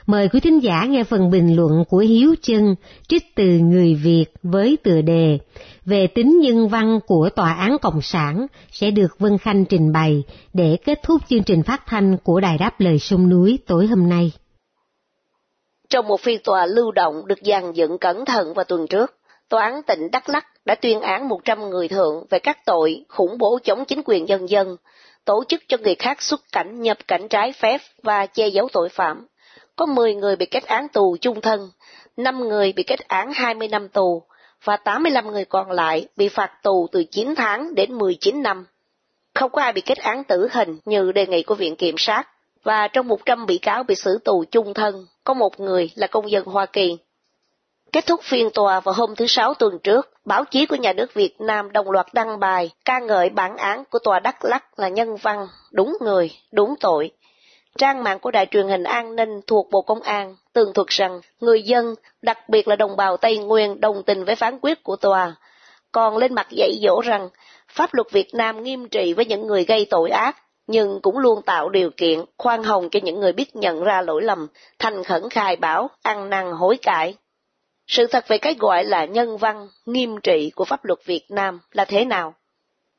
Mời 0.06 0.28
quý 0.28 0.40
thính 0.40 0.62
giả 0.62 0.84
nghe 0.88 1.04
phần 1.04 1.30
bình 1.30 1.56
luận 1.56 1.84
của 1.88 1.98
Hiếu 1.98 2.34
Chân 2.42 2.74
trích 3.08 3.22
từ 3.36 3.44
Người 3.44 3.94
Việt 3.94 4.24
với 4.42 4.78
tựa 4.82 5.00
đề 5.00 5.38
về 5.84 6.06
tính 6.06 6.40
nhân 6.40 6.68
văn 6.68 7.00
của 7.06 7.28
Tòa 7.36 7.52
án 7.52 7.76
Cộng 7.82 8.02
sản 8.02 8.46
sẽ 8.70 8.90
được 8.90 9.18
Vân 9.18 9.38
Khanh 9.38 9.64
trình 9.64 9.92
bày 9.92 10.22
để 10.52 10.76
kết 10.84 10.98
thúc 11.02 11.22
chương 11.28 11.42
trình 11.42 11.62
phát 11.62 11.82
thanh 11.86 12.16
của 12.24 12.40
Đài 12.40 12.58
Đáp 12.58 12.80
Lời 12.80 12.98
Sông 12.98 13.28
Núi 13.28 13.58
tối 13.66 13.86
hôm 13.86 14.08
nay. 14.08 14.32
Trong 15.88 16.08
một 16.08 16.20
phiên 16.20 16.40
tòa 16.44 16.66
lưu 16.66 16.92
động 16.92 17.26
được 17.26 17.38
dàn 17.42 17.72
dựng 17.72 17.98
cẩn 17.98 18.24
thận 18.24 18.54
vào 18.54 18.64
tuần 18.64 18.86
trước, 18.86 19.14
Tòa 19.48 19.62
án 19.62 19.82
tỉnh 19.82 20.10
Đắk 20.12 20.28
Lắk 20.28 20.46
đã 20.64 20.74
tuyên 20.74 21.00
án 21.00 21.28
100 21.28 21.70
người 21.70 21.88
thượng 21.88 22.26
về 22.30 22.38
các 22.38 22.58
tội 22.66 23.04
khủng 23.08 23.38
bố 23.38 23.58
chống 23.64 23.84
chính 23.84 24.02
quyền 24.04 24.24
nhân 24.24 24.48
dân, 24.48 24.76
tổ 25.24 25.44
chức 25.48 25.62
cho 25.68 25.76
người 25.82 25.94
khác 25.94 26.22
xuất 26.22 26.40
cảnh 26.52 26.80
nhập 26.80 26.98
cảnh 27.08 27.28
trái 27.28 27.52
phép 27.52 27.80
và 28.02 28.26
che 28.26 28.48
giấu 28.48 28.68
tội 28.72 28.88
phạm 28.88 29.26
có 29.82 29.86
10 29.86 30.14
người 30.14 30.36
bị 30.36 30.46
kết 30.46 30.64
án 30.64 30.88
tù 30.88 31.16
chung 31.20 31.40
thân, 31.40 31.70
5 32.16 32.48
người 32.48 32.72
bị 32.72 32.82
kết 32.82 33.00
án 33.08 33.32
20 33.32 33.68
năm 33.68 33.88
tù, 33.88 34.22
và 34.64 34.76
85 34.76 35.32
người 35.32 35.44
còn 35.44 35.70
lại 35.70 36.08
bị 36.16 36.28
phạt 36.28 36.50
tù 36.62 36.86
từ 36.92 37.04
9 37.04 37.34
tháng 37.36 37.74
đến 37.74 37.98
19 37.98 38.42
năm. 38.42 38.66
Không 39.34 39.50
có 39.50 39.62
ai 39.62 39.72
bị 39.72 39.80
kết 39.80 39.98
án 39.98 40.24
tử 40.24 40.48
hình 40.52 40.78
như 40.84 41.12
đề 41.12 41.26
nghị 41.26 41.42
của 41.42 41.54
Viện 41.54 41.76
Kiểm 41.76 41.94
sát, 41.98 42.28
và 42.62 42.88
trong 42.88 43.08
100 43.08 43.46
bị 43.46 43.58
cáo 43.58 43.82
bị 43.82 43.94
xử 43.94 44.18
tù 44.24 44.44
chung 44.50 44.74
thân, 44.74 45.06
có 45.24 45.34
một 45.34 45.60
người 45.60 45.90
là 45.94 46.06
công 46.06 46.30
dân 46.30 46.44
Hoa 46.44 46.66
Kỳ. 46.66 46.96
Kết 47.92 48.06
thúc 48.06 48.20
phiên 48.22 48.50
tòa 48.54 48.80
vào 48.80 48.94
hôm 48.94 49.14
thứ 49.16 49.26
Sáu 49.26 49.54
tuần 49.54 49.78
trước, 49.82 50.10
báo 50.24 50.44
chí 50.44 50.66
của 50.66 50.76
nhà 50.76 50.92
nước 50.92 51.14
Việt 51.14 51.40
Nam 51.40 51.72
đồng 51.72 51.90
loạt 51.90 52.06
đăng 52.12 52.40
bài 52.40 52.70
ca 52.84 52.98
ngợi 52.98 53.28
bản 53.28 53.56
án 53.56 53.84
của 53.84 53.98
tòa 53.98 54.20
Đắk 54.20 54.44
Lắc 54.44 54.78
là 54.78 54.88
nhân 54.88 55.16
văn, 55.16 55.46
đúng 55.72 55.96
người, 56.00 56.30
đúng 56.52 56.74
tội, 56.80 57.10
Trang 57.78 58.02
mạng 58.02 58.18
của 58.18 58.30
đài 58.30 58.46
truyền 58.46 58.68
hình 58.68 58.82
an 58.82 59.16
ninh 59.16 59.40
thuộc 59.46 59.70
Bộ 59.70 59.82
Công 59.82 60.02
an 60.02 60.36
tường 60.52 60.72
thuật 60.74 60.88
rằng 60.88 61.20
người 61.40 61.62
dân, 61.62 61.94
đặc 62.22 62.48
biệt 62.48 62.68
là 62.68 62.76
đồng 62.76 62.96
bào 62.96 63.16
Tây 63.16 63.38
Nguyên 63.38 63.80
đồng 63.80 64.02
tình 64.02 64.24
với 64.24 64.34
phán 64.34 64.58
quyết 64.62 64.82
của 64.82 64.96
tòa, 64.96 65.34
còn 65.92 66.16
lên 66.16 66.34
mặt 66.34 66.46
dạy 66.50 66.78
dỗ 66.82 67.00
rằng 67.00 67.28
pháp 67.68 67.94
luật 67.94 68.06
Việt 68.10 68.34
Nam 68.34 68.62
nghiêm 68.62 68.88
trị 68.88 69.12
với 69.12 69.24
những 69.24 69.46
người 69.46 69.64
gây 69.64 69.86
tội 69.90 70.10
ác, 70.10 70.36
nhưng 70.66 71.00
cũng 71.02 71.18
luôn 71.18 71.42
tạo 71.42 71.68
điều 71.68 71.90
kiện 71.96 72.24
khoan 72.38 72.62
hồng 72.62 72.88
cho 72.90 73.00
những 73.02 73.20
người 73.20 73.32
biết 73.32 73.56
nhận 73.56 73.84
ra 73.84 74.02
lỗi 74.02 74.22
lầm, 74.22 74.48
thành 74.78 75.04
khẩn 75.04 75.28
khai 75.30 75.56
báo, 75.56 75.90
ăn 76.02 76.30
năn 76.30 76.52
hối 76.52 76.76
cải. 76.82 77.14
Sự 77.86 78.06
thật 78.06 78.28
về 78.28 78.38
cái 78.38 78.54
gọi 78.58 78.84
là 78.84 79.04
nhân 79.04 79.36
văn, 79.36 79.68
nghiêm 79.86 80.20
trị 80.20 80.50
của 80.54 80.64
pháp 80.64 80.84
luật 80.84 80.98
Việt 81.04 81.24
Nam 81.28 81.60
là 81.72 81.84
thế 81.84 82.04
nào? 82.04 82.34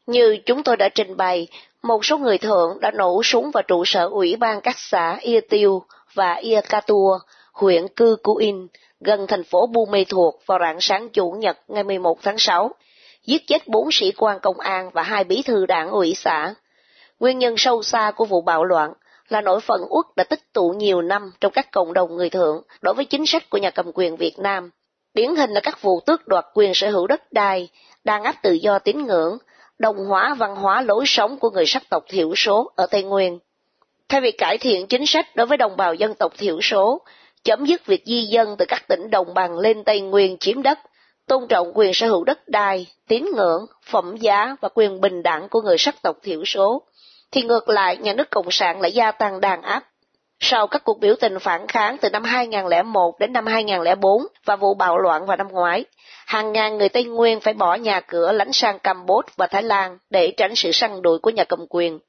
Như 0.08 0.38
chúng 0.46 0.64
tôi 0.64 0.78
đã 0.78 0.90
trình 0.90 1.18
bày, 1.18 1.48
một 1.84 2.06
số 2.06 2.18
người 2.18 2.38
thượng 2.38 2.80
đã 2.80 2.92
nổ 2.92 3.24
súng 3.24 3.52
vào 3.52 3.64
trụ 3.68 3.86
sở 3.86 4.08
ủy 4.08 4.36
ban 4.36 4.62
các 4.62 4.76
xã 4.78 5.18
Ia 5.22 5.42
Tiêu 5.42 5.84
và 6.14 6.34
Ia 6.34 6.62
Katua, 6.70 7.20
huyện 7.54 7.88
Cư 7.88 8.16
Cú 8.24 8.36
In, 8.36 8.68
gần 9.00 9.28
thành 9.28 9.44
phố 9.44 9.68
Bu 9.68 9.86
Mê 9.86 10.04
Thuột 10.10 10.34
vào 10.46 10.60
rạng 10.60 10.78
sáng 10.80 11.10
Chủ 11.10 11.32
nhật 11.32 11.58
ngày 11.68 11.84
11 11.84 12.18
tháng 12.22 12.38
6, 12.38 12.72
giết 13.26 13.48
chết 13.48 13.68
bốn 13.68 13.92
sĩ 13.92 14.12
quan 14.18 14.40
công 14.40 14.60
an 14.60 14.90
và 14.94 15.04
hai 15.04 15.24
bí 15.24 15.42
thư 15.46 15.66
đảng 15.66 15.92
ủy 15.92 16.14
xã. 16.16 16.54
Nguyên 17.20 17.40
nhân 17.40 17.56
sâu 17.58 17.84
xa 17.84 18.12
của 18.16 18.26
vụ 18.26 18.42
bạo 18.42 18.64
loạn 18.64 18.94
là 19.30 19.42
nỗi 19.42 19.60
phận 19.60 19.82
uất 19.90 20.06
đã 20.16 20.24
tích 20.24 20.54
tụ 20.54 20.70
nhiều 20.70 21.02
năm 21.02 21.32
trong 21.42 21.52
các 21.52 21.72
cộng 21.72 21.94
đồng 21.94 22.16
người 22.16 22.30
thượng 22.30 22.64
đối 22.82 22.94
với 22.94 23.06
chính 23.06 23.26
sách 23.26 23.50
của 23.50 23.58
nhà 23.58 23.70
cầm 23.70 23.92
quyền 23.94 24.16
Việt 24.16 24.40
Nam. 24.40 24.70
Điển 25.14 25.36
hình 25.36 25.50
là 25.50 25.60
các 25.64 25.82
vụ 25.82 26.00
tước 26.06 26.28
đoạt 26.28 26.46
quyền 26.54 26.72
sở 26.74 26.90
hữu 26.90 27.08
đất 27.08 27.34
đai, 27.34 27.70
đàn 28.04 28.24
áp 28.24 28.36
tự 28.44 28.54
do 28.54 28.80
tín 28.80 29.06
ngưỡng, 29.06 29.38
đồng 29.80 30.06
hóa 30.06 30.36
văn 30.40 30.56
hóa 30.56 30.82
lối 30.82 31.04
sống 31.08 31.40
của 31.40 31.50
người 31.50 31.66
sắc 31.66 31.84
tộc 31.90 32.04
thiểu 32.10 32.36
số 32.36 32.72
ở 32.76 32.88
Tây 32.92 33.04
Nguyên. 33.04 33.40
Thay 34.10 34.22
vì 34.22 34.32
cải 34.32 34.58
thiện 34.58 34.88
chính 34.88 35.06
sách 35.06 35.36
đối 35.36 35.48
với 35.48 35.58
đồng 35.58 35.78
bào 35.78 35.94
dân 35.94 36.16
tộc 36.16 36.34
thiểu 36.38 36.62
số, 36.62 37.02
chấm 37.44 37.66
dứt 37.66 37.86
việc 37.86 38.04
di 38.06 38.24
dân 38.24 38.56
từ 38.58 38.66
các 38.66 38.88
tỉnh 38.88 39.10
đồng 39.10 39.34
bằng 39.34 39.60
lên 39.60 39.84
Tây 39.84 40.02
Nguyên 40.02 40.38
chiếm 40.38 40.64
đất, 40.64 40.80
tôn 41.28 41.48
trọng 41.50 41.72
quyền 41.78 41.94
sở 41.94 42.08
hữu 42.08 42.24
đất 42.24 42.48
đai, 42.48 42.88
tín 43.08 43.26
ngưỡng, 43.36 43.66
phẩm 43.86 44.18
giá 44.18 44.56
và 44.62 44.70
quyền 44.74 45.02
bình 45.02 45.24
đẳng 45.24 45.50
của 45.50 45.62
người 45.62 45.78
sắc 45.78 46.02
tộc 46.02 46.18
thiểu 46.24 46.46
số, 46.46 46.84
thì 47.32 47.42
ngược 47.42 47.70
lại 47.70 47.98
nhà 47.98 48.14
nước 48.14 48.30
Cộng 48.30 48.52
sản 48.52 48.82
lại 48.82 48.92
gia 48.92 49.12
tăng 49.12 49.42
đàn 49.42 49.62
áp. 49.62 49.84
Sau 50.46 50.68
các 50.68 50.84
cuộc 50.84 51.00
biểu 51.00 51.16
tình 51.20 51.40
phản 51.40 51.68
kháng 51.68 51.98
từ 52.02 52.10
năm 52.10 52.24
2001 52.24 53.20
đến 53.20 53.34
năm 53.34 53.46
2004 53.46 54.24
và 54.46 54.56
vụ 54.56 54.74
bạo 54.74 54.98
loạn 54.98 55.26
vào 55.26 55.38
năm 55.38 55.48
ngoái, 55.52 55.86
hàng 56.26 56.52
ngàn 56.52 56.78
người 56.78 56.90
Tây 56.90 57.04
Nguyên 57.04 57.40
phải 57.40 57.54
bỏ 57.54 57.76
nhà 57.76 58.00
cửa 58.00 58.32
lánh 58.32 58.54
sang 58.54 58.80
Campuchia 58.80 59.34
và 59.38 59.48
Thái 59.48 59.64
Lan 59.64 59.98
để 60.10 60.34
tránh 60.38 60.56
sự 60.56 60.72
săn 60.72 61.02
đuổi 61.02 61.20
của 61.20 61.30
nhà 61.30 61.44
cầm 61.44 61.66
quyền. 61.70 62.00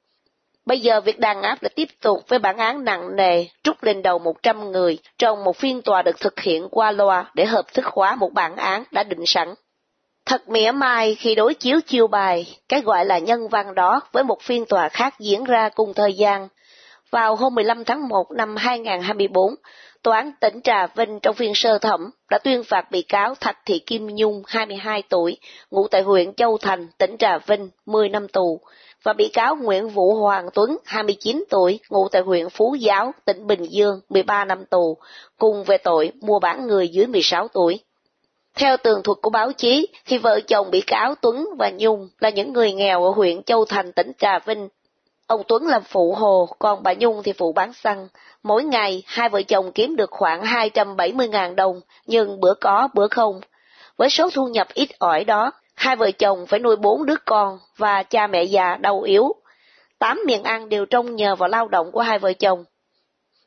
Bây 0.65 0.79
giờ 0.79 1.01
việc 1.01 1.19
đàn 1.19 1.41
áp 1.41 1.63
đã 1.63 1.69
tiếp 1.75 1.87
tục 2.01 2.17
với 2.27 2.39
bản 2.39 2.57
án 2.57 2.83
nặng 2.83 3.15
nề 3.15 3.45
trút 3.63 3.77
lên 3.81 4.01
đầu 4.01 4.19
100 4.19 4.71
người 4.71 4.97
trong 5.17 5.43
một 5.43 5.57
phiên 5.57 5.81
tòa 5.81 6.01
được 6.01 6.19
thực 6.19 6.39
hiện 6.39 6.67
qua 6.71 6.91
loa 6.91 7.31
để 7.33 7.45
hợp 7.45 7.73
thức 7.73 7.85
hóa 7.85 8.15
một 8.15 8.33
bản 8.33 8.55
án 8.55 8.83
đã 8.91 9.03
định 9.03 9.25
sẵn. 9.25 9.53
Thật 10.25 10.49
mỉa 10.49 10.71
mai 10.71 11.15
khi 11.15 11.35
đối 11.35 11.53
chiếu 11.53 11.79
chiêu 11.85 12.07
bài, 12.07 12.57
cái 12.69 12.81
gọi 12.81 13.05
là 13.05 13.17
nhân 13.17 13.47
văn 13.49 13.75
đó 13.75 14.01
với 14.11 14.23
một 14.23 14.41
phiên 14.41 14.65
tòa 14.65 14.89
khác 14.89 15.19
diễn 15.19 15.43
ra 15.43 15.69
cùng 15.69 15.93
thời 15.93 16.13
gian. 16.13 16.47
Vào 17.11 17.35
hôm 17.35 17.55
15 17.55 17.83
tháng 17.83 18.07
1 18.07 18.31
năm 18.31 18.55
2024, 18.55 19.55
Tòa 20.05 20.17
án 20.17 20.31
tỉnh 20.41 20.61
Trà 20.61 20.87
Vinh 20.87 21.19
trong 21.19 21.35
phiên 21.35 21.55
sơ 21.55 21.77
thẩm 21.77 22.09
đã 22.31 22.37
tuyên 22.43 22.63
phạt 22.63 22.91
bị 22.91 23.01
cáo 23.01 23.35
Thạch 23.35 23.57
Thị 23.65 23.79
Kim 23.79 24.07
Nhung, 24.07 24.43
22 24.47 25.03
tuổi, 25.09 25.37
ngụ 25.71 25.87
tại 25.87 26.01
huyện 26.01 26.33
Châu 26.33 26.57
Thành, 26.57 26.87
tỉnh 26.97 27.17
Trà 27.19 27.37
Vinh, 27.37 27.69
10 27.85 28.09
năm 28.09 28.27
tù, 28.27 28.59
và 29.03 29.13
bị 29.13 29.27
cáo 29.33 29.55
Nguyễn 29.55 29.89
Vũ 29.89 30.15
Hoàng 30.15 30.49
Tuấn, 30.53 30.77
29 30.85 31.43
tuổi, 31.49 31.79
ngụ 31.89 32.07
tại 32.11 32.21
huyện 32.21 32.49
Phú 32.49 32.75
Giáo, 32.79 33.11
tỉnh 33.25 33.47
Bình 33.47 33.63
Dương, 33.63 33.99
13 34.09 34.45
năm 34.45 34.65
tù, 34.65 34.97
cùng 35.37 35.63
về 35.63 35.77
tội 35.77 36.11
mua 36.21 36.39
bán 36.39 36.67
người 36.67 36.87
dưới 36.87 37.07
16 37.07 37.47
tuổi. 37.47 37.79
Theo 38.55 38.77
tường 38.77 39.03
thuật 39.03 39.17
của 39.21 39.29
báo 39.29 39.51
chí, 39.51 39.87
khi 40.05 40.17
vợ 40.17 40.39
chồng 40.47 40.71
bị 40.71 40.81
cáo 40.81 41.15
Tuấn 41.15 41.47
và 41.59 41.71
Nhung 41.77 42.09
là 42.19 42.29
những 42.29 42.53
người 42.53 42.73
nghèo 42.73 43.03
ở 43.03 43.09
huyện 43.09 43.43
Châu 43.43 43.65
Thành, 43.65 43.93
tỉnh 43.93 44.11
Trà 44.17 44.39
Vinh, 44.39 44.67
ông 45.27 45.41
Tuấn 45.47 45.67
làm 45.67 45.83
phụ 45.83 46.13
hồ, 46.13 46.49
còn 46.59 46.83
bà 46.83 46.93
Nhung 46.93 47.23
thì 47.23 47.33
phụ 47.33 47.53
bán 47.53 47.73
xăng. 47.73 48.07
Mỗi 48.43 48.63
ngày, 48.63 49.03
hai 49.05 49.29
vợ 49.29 49.41
chồng 49.41 49.71
kiếm 49.71 49.95
được 49.95 50.11
khoảng 50.11 50.41
270.000 50.43 51.55
đồng, 51.55 51.81
nhưng 52.05 52.39
bữa 52.39 52.53
có, 52.61 52.89
bữa 52.93 53.07
không. 53.07 53.41
Với 53.97 54.09
số 54.09 54.29
thu 54.33 54.47
nhập 54.47 54.67
ít 54.73 54.89
ỏi 54.99 55.23
đó, 55.23 55.51
hai 55.75 55.95
vợ 55.95 56.11
chồng 56.11 56.45
phải 56.45 56.59
nuôi 56.59 56.75
bốn 56.75 57.05
đứa 57.05 57.15
con 57.25 57.59
và 57.77 58.03
cha 58.03 58.27
mẹ 58.27 58.43
già 58.43 58.75
đau 58.75 59.01
yếu. 59.01 59.35
Tám 59.99 60.19
miệng 60.25 60.43
ăn 60.43 60.69
đều 60.69 60.85
trông 60.85 61.15
nhờ 61.15 61.35
vào 61.35 61.49
lao 61.49 61.67
động 61.67 61.91
của 61.91 62.01
hai 62.01 62.19
vợ 62.19 62.33
chồng. 62.33 62.63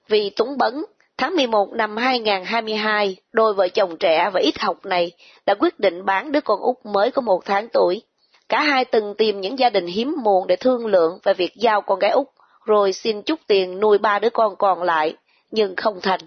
Vì 0.09 0.31
túng 0.31 0.59
bấn, 0.59 0.85
tháng 1.17 1.37
11 1.37 1.73
năm 1.73 1.97
2022, 1.97 3.17
đôi 3.33 3.55
vợ 3.55 3.69
chồng 3.69 3.97
trẻ 3.97 4.31
và 4.33 4.41
ít 4.41 4.59
học 4.59 4.87
này 4.87 5.13
đã 5.47 5.55
quyết 5.55 5.81
định 5.81 6.05
bán 6.05 6.33
đứa 6.33 6.41
con 6.41 6.61
út 6.61 6.77
mới 6.85 7.11
có 7.11 7.23
một 7.23 7.45
tháng 7.45 7.69
tuổi. 7.69 8.03
Cả 8.49 8.63
hai 8.63 8.85
từng 8.85 9.15
tìm 9.19 9.41
những 9.41 9.59
gia 9.59 9.71
đình 9.71 9.87
hiếm 9.87 10.15
muộn 10.25 10.47
để 10.47 10.57
thương 10.57 10.87
lượng 10.87 11.19
về 11.23 11.35
việc 11.35 11.53
giao 11.57 11.81
con 11.81 11.99
gái 11.99 12.11
út, 12.11 12.27
rồi 12.65 12.93
xin 12.93 13.23
chút 13.23 13.41
tiền 13.47 13.81
nuôi 13.81 13.99
ba 13.99 14.19
đứa 14.19 14.31
con 14.31 14.57
còn 14.57 14.83
lại, 14.83 15.17
nhưng 15.51 15.77
không 15.77 16.01
thành. 16.03 16.21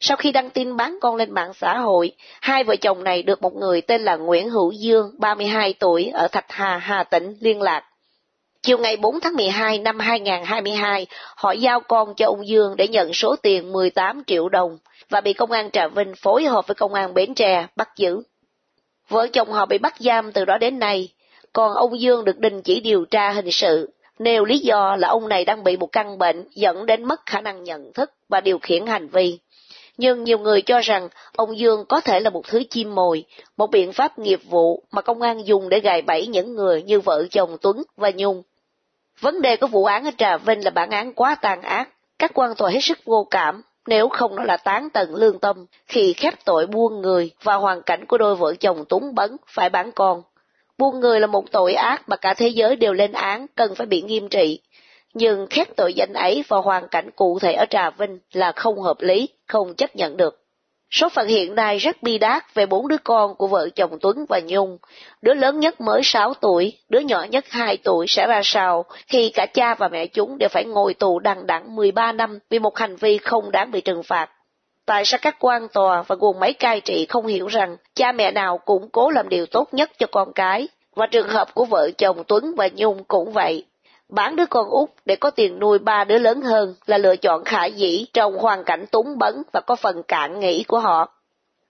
Sau 0.00 0.16
khi 0.16 0.32
đăng 0.32 0.50
tin 0.50 0.76
bán 0.76 0.98
con 1.00 1.16
lên 1.16 1.34
mạng 1.34 1.52
xã 1.54 1.78
hội, 1.78 2.12
hai 2.40 2.64
vợ 2.64 2.76
chồng 2.76 3.04
này 3.04 3.22
được 3.22 3.42
một 3.42 3.54
người 3.54 3.80
tên 3.80 4.02
là 4.02 4.16
Nguyễn 4.16 4.50
Hữu 4.50 4.72
Dương, 4.72 5.14
32 5.18 5.74
tuổi, 5.78 6.10
ở 6.14 6.28
Thạch 6.28 6.46
Hà, 6.48 6.76
Hà 6.76 7.04
Tĩnh 7.04 7.34
liên 7.40 7.62
lạc. 7.62 7.84
Chiều 8.62 8.78
ngày 8.78 8.96
4 8.96 9.20
tháng 9.20 9.36
12 9.36 9.78
năm 9.78 9.98
2022, 9.98 11.06
họ 11.36 11.52
giao 11.52 11.80
con 11.80 12.14
cho 12.14 12.26
ông 12.26 12.48
Dương 12.48 12.76
để 12.76 12.88
nhận 12.88 13.12
số 13.12 13.36
tiền 13.42 13.72
18 13.72 14.22
triệu 14.26 14.48
đồng 14.48 14.78
và 15.10 15.20
bị 15.20 15.32
công 15.32 15.50
an 15.50 15.70
Trà 15.70 15.88
Vinh 15.88 16.14
phối 16.16 16.44
hợp 16.44 16.66
với 16.66 16.74
công 16.74 16.94
an 16.94 17.14
Bến 17.14 17.34
Tre 17.34 17.66
bắt 17.76 17.88
giữ. 17.96 18.22
Vợ 19.08 19.26
chồng 19.32 19.52
họ 19.52 19.66
bị 19.66 19.78
bắt 19.78 19.94
giam 19.98 20.32
từ 20.32 20.44
đó 20.44 20.58
đến 20.58 20.78
nay, 20.78 21.08
còn 21.52 21.74
ông 21.74 22.00
Dương 22.00 22.24
được 22.24 22.38
đình 22.38 22.62
chỉ 22.62 22.80
điều 22.80 23.04
tra 23.04 23.30
hình 23.30 23.52
sự, 23.52 23.90
nêu 24.18 24.44
lý 24.44 24.58
do 24.58 24.96
là 24.96 25.08
ông 25.08 25.28
này 25.28 25.44
đang 25.44 25.64
bị 25.64 25.76
một 25.76 25.92
căn 25.92 26.18
bệnh 26.18 26.44
dẫn 26.54 26.86
đến 26.86 27.04
mất 27.04 27.20
khả 27.26 27.40
năng 27.40 27.64
nhận 27.64 27.92
thức 27.92 28.10
và 28.28 28.40
điều 28.40 28.58
khiển 28.58 28.86
hành 28.86 29.08
vi 29.08 29.38
nhưng 30.00 30.24
nhiều 30.24 30.38
người 30.38 30.62
cho 30.62 30.80
rằng 30.80 31.08
ông 31.36 31.58
Dương 31.58 31.84
có 31.88 32.00
thể 32.00 32.20
là 32.20 32.30
một 32.30 32.46
thứ 32.48 32.62
chim 32.70 32.94
mồi, 32.94 33.24
một 33.56 33.70
biện 33.70 33.92
pháp 33.92 34.18
nghiệp 34.18 34.40
vụ 34.48 34.82
mà 34.90 35.02
công 35.02 35.22
an 35.22 35.46
dùng 35.46 35.68
để 35.68 35.80
gài 35.80 36.02
bẫy 36.02 36.26
những 36.26 36.54
người 36.54 36.82
như 36.82 37.00
vợ 37.00 37.24
chồng 37.30 37.56
Tuấn 37.62 37.82
và 37.96 38.10
Nhung. 38.16 38.42
Vấn 39.20 39.42
đề 39.42 39.56
của 39.56 39.66
vụ 39.66 39.84
án 39.84 40.04
ở 40.04 40.10
Trà 40.18 40.36
Vinh 40.36 40.64
là 40.64 40.70
bản 40.70 40.90
án 40.90 41.12
quá 41.12 41.34
tàn 41.34 41.62
ác, 41.62 41.88
các 42.18 42.30
quan 42.34 42.54
tòa 42.54 42.70
hết 42.70 42.80
sức 42.82 42.98
vô 43.04 43.26
cảm, 43.30 43.62
nếu 43.86 44.08
không 44.08 44.36
nó 44.36 44.44
là 44.44 44.56
tán 44.56 44.88
tận 44.90 45.14
lương 45.14 45.38
tâm, 45.38 45.66
khi 45.86 46.12
khép 46.12 46.34
tội 46.44 46.66
buôn 46.66 47.00
người 47.00 47.30
và 47.42 47.54
hoàn 47.54 47.82
cảnh 47.82 48.06
của 48.06 48.18
đôi 48.18 48.36
vợ 48.36 48.54
chồng 48.54 48.84
Tuấn 48.88 49.14
Bấn 49.14 49.36
phải 49.46 49.68
bán 49.68 49.92
con. 49.92 50.22
Buôn 50.80 51.00
người 51.00 51.20
là 51.20 51.26
một 51.26 51.52
tội 51.52 51.74
ác 51.74 52.08
mà 52.08 52.16
cả 52.16 52.34
thế 52.34 52.48
giới 52.48 52.76
đều 52.76 52.92
lên 52.92 53.12
án, 53.12 53.46
cần 53.56 53.74
phải 53.74 53.86
bị 53.86 54.02
nghiêm 54.02 54.28
trị 54.28 54.60
nhưng 55.14 55.46
khét 55.50 55.76
tội 55.76 55.94
danh 55.94 56.12
ấy 56.12 56.44
vào 56.48 56.62
hoàn 56.62 56.88
cảnh 56.88 57.10
cụ 57.16 57.38
thể 57.38 57.52
ở 57.52 57.64
Trà 57.70 57.90
Vinh 57.90 58.18
là 58.32 58.52
không 58.52 58.80
hợp 58.80 58.96
lý, 59.00 59.28
không 59.48 59.74
chấp 59.74 59.96
nhận 59.96 60.16
được. 60.16 60.36
Số 60.90 61.08
phận 61.08 61.28
hiện 61.28 61.54
nay 61.54 61.78
rất 61.78 62.02
bi 62.02 62.18
đát 62.18 62.54
về 62.54 62.66
bốn 62.66 62.88
đứa 62.88 62.96
con 63.04 63.34
của 63.34 63.46
vợ 63.46 63.68
chồng 63.74 63.98
Tuấn 64.00 64.26
và 64.28 64.40
Nhung. 64.46 64.78
Đứa 65.22 65.34
lớn 65.34 65.60
nhất 65.60 65.80
mới 65.80 66.00
6 66.04 66.34
tuổi, 66.34 66.78
đứa 66.88 67.00
nhỏ 67.00 67.26
nhất 67.30 67.44
2 67.48 67.76
tuổi 67.76 68.06
sẽ 68.08 68.26
ra 68.26 68.40
sao 68.44 68.84
khi 69.06 69.30
cả 69.34 69.46
cha 69.46 69.74
và 69.74 69.88
mẹ 69.88 70.06
chúng 70.06 70.38
đều 70.38 70.48
phải 70.48 70.64
ngồi 70.64 70.94
tù 70.94 71.18
đằng 71.18 71.46
đẵng 71.46 71.76
13 71.76 72.12
năm 72.12 72.38
vì 72.50 72.58
một 72.58 72.78
hành 72.78 72.96
vi 72.96 73.18
không 73.18 73.50
đáng 73.50 73.70
bị 73.70 73.80
trừng 73.80 74.02
phạt. 74.02 74.30
Tại 74.90 75.04
sao 75.04 75.18
các 75.22 75.36
quan 75.40 75.68
tòa 75.68 76.02
và 76.02 76.16
quần 76.20 76.40
máy 76.40 76.52
cai 76.52 76.80
trị 76.80 77.06
không 77.08 77.26
hiểu 77.26 77.46
rằng 77.46 77.76
cha 77.94 78.12
mẹ 78.12 78.30
nào 78.30 78.58
cũng 78.58 78.88
cố 78.92 79.10
làm 79.10 79.28
điều 79.28 79.46
tốt 79.46 79.74
nhất 79.74 79.90
cho 79.98 80.06
con 80.12 80.32
cái, 80.32 80.68
và 80.94 81.06
trường 81.06 81.28
hợp 81.28 81.54
của 81.54 81.64
vợ 81.64 81.90
chồng 81.98 82.24
Tuấn 82.28 82.54
và 82.56 82.68
Nhung 82.74 83.04
cũng 83.04 83.32
vậy. 83.32 83.64
Bán 84.08 84.36
đứa 84.36 84.46
con 84.46 84.68
út 84.68 84.90
để 85.04 85.16
có 85.16 85.30
tiền 85.30 85.58
nuôi 85.58 85.78
ba 85.78 86.04
đứa 86.04 86.18
lớn 86.18 86.40
hơn 86.42 86.74
là 86.86 86.98
lựa 86.98 87.16
chọn 87.16 87.44
khả 87.44 87.64
dĩ 87.64 88.06
trong 88.12 88.38
hoàn 88.38 88.64
cảnh 88.64 88.86
túng 88.86 89.18
bấn 89.18 89.42
và 89.52 89.60
có 89.60 89.76
phần 89.76 90.02
cạn 90.02 90.40
nghĩ 90.40 90.64
của 90.64 90.78
họ. 90.78 91.12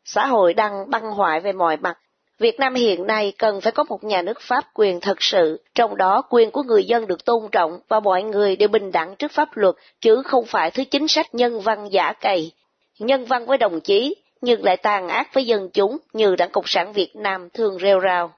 Xã 0.04 0.26
hội 0.26 0.54
đang 0.54 0.90
băng 0.90 1.10
hoại 1.10 1.40
về 1.40 1.52
mọi 1.52 1.76
mặt. 1.76 1.98
Việt 2.38 2.60
Nam 2.60 2.74
hiện 2.74 3.06
nay 3.06 3.32
cần 3.38 3.60
phải 3.60 3.72
có 3.72 3.84
một 3.84 4.04
nhà 4.04 4.22
nước 4.22 4.40
pháp 4.40 4.64
quyền 4.74 5.00
thật 5.00 5.22
sự, 5.22 5.60
trong 5.74 5.96
đó 5.96 6.22
quyền 6.30 6.50
của 6.50 6.62
người 6.62 6.84
dân 6.84 7.06
được 7.06 7.24
tôn 7.24 7.48
trọng 7.52 7.80
và 7.88 8.00
mọi 8.00 8.22
người 8.22 8.56
đều 8.56 8.68
bình 8.68 8.92
đẳng 8.92 9.16
trước 9.16 9.32
pháp 9.32 9.56
luật, 9.56 9.74
chứ 10.00 10.22
không 10.22 10.44
phải 10.46 10.70
thứ 10.70 10.84
chính 10.84 11.08
sách 11.08 11.34
nhân 11.34 11.60
văn 11.60 11.88
giả 11.90 12.12
cày. 12.12 12.52
Nhân 13.00 13.24
văn 13.24 13.46
với 13.46 13.58
đồng 13.58 13.80
chí, 13.80 14.14
nhưng 14.40 14.64
lại 14.64 14.76
tàn 14.76 15.08
ác 15.08 15.34
với 15.34 15.46
dân 15.46 15.70
chúng 15.72 15.98
như 16.12 16.36
Đảng 16.36 16.50
Cộng 16.50 16.66
sản 16.66 16.92
Việt 16.92 17.16
Nam 17.16 17.48
thường 17.50 17.78
rêu 17.78 18.00
rao. 18.00 18.32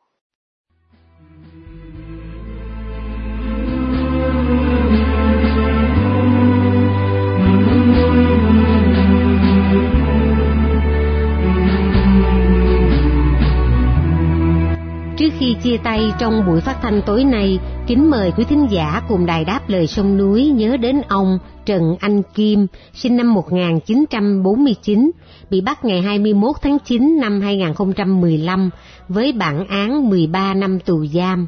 Chia 15.73 15.79
tay 15.79 16.13
trong 16.19 16.47
buổi 16.47 16.61
phát 16.61 16.77
thanh 16.83 17.03
tối 17.07 17.25
nay, 17.25 17.59
kính 17.87 18.11
mời 18.11 18.33
quý 18.37 18.45
thính 18.45 18.67
giả 18.71 19.03
cùng 19.09 19.27
đài 19.27 19.45
đáp 19.45 19.61
lời 19.69 19.87
sông 19.87 20.17
núi 20.17 20.47
nhớ 20.47 20.77
đến 20.77 21.03
ông 21.09 21.39
Trần 21.67 21.97
Anh 22.01 22.23
Kim, 22.35 22.67
sinh 22.95 23.17
năm 23.17 23.35
1949, 23.35 25.11
bị 25.51 25.61
bắt 25.61 25.85
ngày 25.85 26.03
21 26.03 26.57
tháng 26.63 26.79
9 26.79 27.21
năm 27.21 27.41
2015 27.41 28.71
với 29.09 29.33
bản 29.33 29.67
án 29.67 30.11
13 30.11 30.55
năm 30.55 30.81
tù 30.81 31.07
giam. 31.07 31.47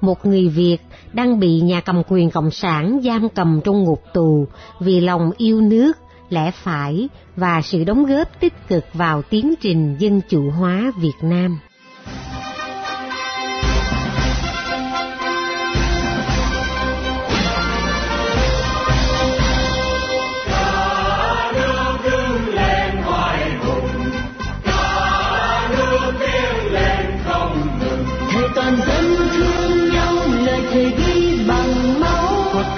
Một 0.00 0.26
người 0.26 0.48
Việt 0.48 0.78
đang 1.12 1.40
bị 1.40 1.60
nhà 1.60 1.80
cầm 1.80 2.02
quyền 2.08 2.30
Cộng 2.30 2.50
sản 2.50 3.00
giam 3.04 3.28
cầm 3.28 3.60
trong 3.64 3.84
ngục 3.84 4.02
tù 4.14 4.46
vì 4.80 5.00
lòng 5.00 5.30
yêu 5.36 5.60
nước, 5.60 5.92
lẽ 6.30 6.50
phải 6.50 7.08
và 7.36 7.60
sự 7.62 7.84
đóng 7.84 8.04
góp 8.04 8.40
tích 8.40 8.68
cực 8.68 8.84
vào 8.94 9.22
tiến 9.22 9.54
trình 9.60 9.96
dân 9.98 10.20
chủ 10.28 10.50
hóa 10.50 10.92
Việt 11.00 11.16
Nam. 11.22 11.58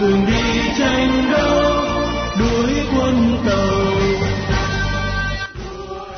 Cường 0.00 0.26
đi 0.26 0.60
tranh 0.78 1.30
đấu 1.32 1.72
đuổi 2.38 2.72
quân 2.96 3.38
tàu. 3.46 3.76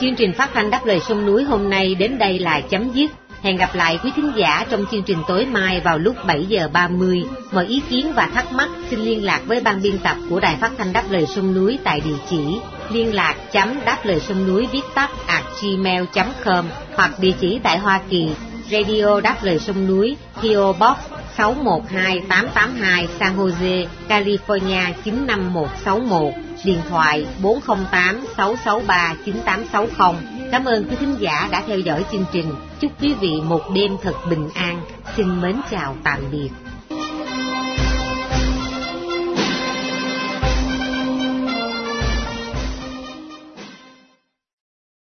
Chương 0.01 0.15
trình 0.15 0.33
phát 0.33 0.51
thanh 0.55 0.71
đáp 0.71 0.87
lời 0.87 1.01
sông 1.09 1.27
núi 1.27 1.45
hôm 1.45 1.71
nay 1.71 1.95
đến 1.95 2.19
đây 2.19 2.39
là 2.39 2.61
chấm 2.61 2.91
dứt. 2.93 3.11
Hẹn 3.43 3.57
gặp 3.57 3.75
lại 3.75 3.99
quý 4.05 4.11
thính 4.17 4.33
giả 4.37 4.67
trong 4.71 4.85
chương 4.91 5.03
trình 5.03 5.19
tối 5.29 5.47
mai 5.47 5.81
vào 5.81 5.99
lúc 5.99 6.17
7 6.27 6.47
giờ 6.47 6.69
30. 6.73 7.25
Mọi 7.53 7.67
ý 7.67 7.83
kiến 7.91 8.13
và 8.15 8.27
thắc 8.35 8.53
mắc 8.53 8.69
xin 8.91 9.01
liên 9.01 9.25
lạc 9.25 9.41
với 9.47 9.61
ban 9.61 9.83
biên 9.83 9.99
tập 9.99 10.17
của 10.31 10.41
Đài 10.41 10.57
Phát 10.57 10.71
thanh 10.79 10.93
Đáp 10.93 11.05
lời 11.11 11.27
sông 11.27 11.55
núi 11.55 11.79
tại 11.85 12.01
địa 12.01 12.17
chỉ 12.31 12.59
liên 12.91 13.15
lạc 13.15 13.35
chấm 13.53 13.75
đáp 13.85 13.99
lời 14.05 14.21
sông 14.21 14.47
núi 14.47 14.67
viết 14.73 14.83
tắt 14.95 15.11
at 15.27 15.45
gmail.com 15.63 16.65
hoặc 16.95 17.11
địa 17.21 17.33
chỉ 17.41 17.61
tại 17.63 17.79
Hoa 17.79 18.01
Kỳ 18.11 18.29
Radio 18.71 19.21
Đáp 19.21 19.39
lời 19.43 19.59
sông 19.59 19.87
núi 19.87 20.17
PO 20.35 20.73
Box 20.73 20.99
612882 21.37 23.09
San 23.21 23.37
Jose, 23.37 23.87
California 24.09 24.93
95161 25.05 26.33
điện 26.65 26.79
thoại 26.89 27.27
408 27.43 28.27
663 28.37 29.15
9860. 29.25 30.49
Cảm 30.53 30.65
ơn 30.65 30.85
quý 30.89 30.97
thính 31.01 31.15
giả 31.19 31.49
đã 31.51 31.63
theo 31.67 31.79
dõi 31.79 32.05
chương 32.13 32.25
trình. 32.33 32.55
Chúc 32.81 32.93
quý 33.01 33.15
vị 33.21 33.33
một 33.45 33.63
đêm 33.75 33.97
thật 34.03 34.15
bình 34.31 34.49
an. 34.55 34.81
Xin 35.17 35.41
mến 35.41 35.57
chào 35.71 35.97
tạm 36.05 36.21
biệt. 36.33 36.51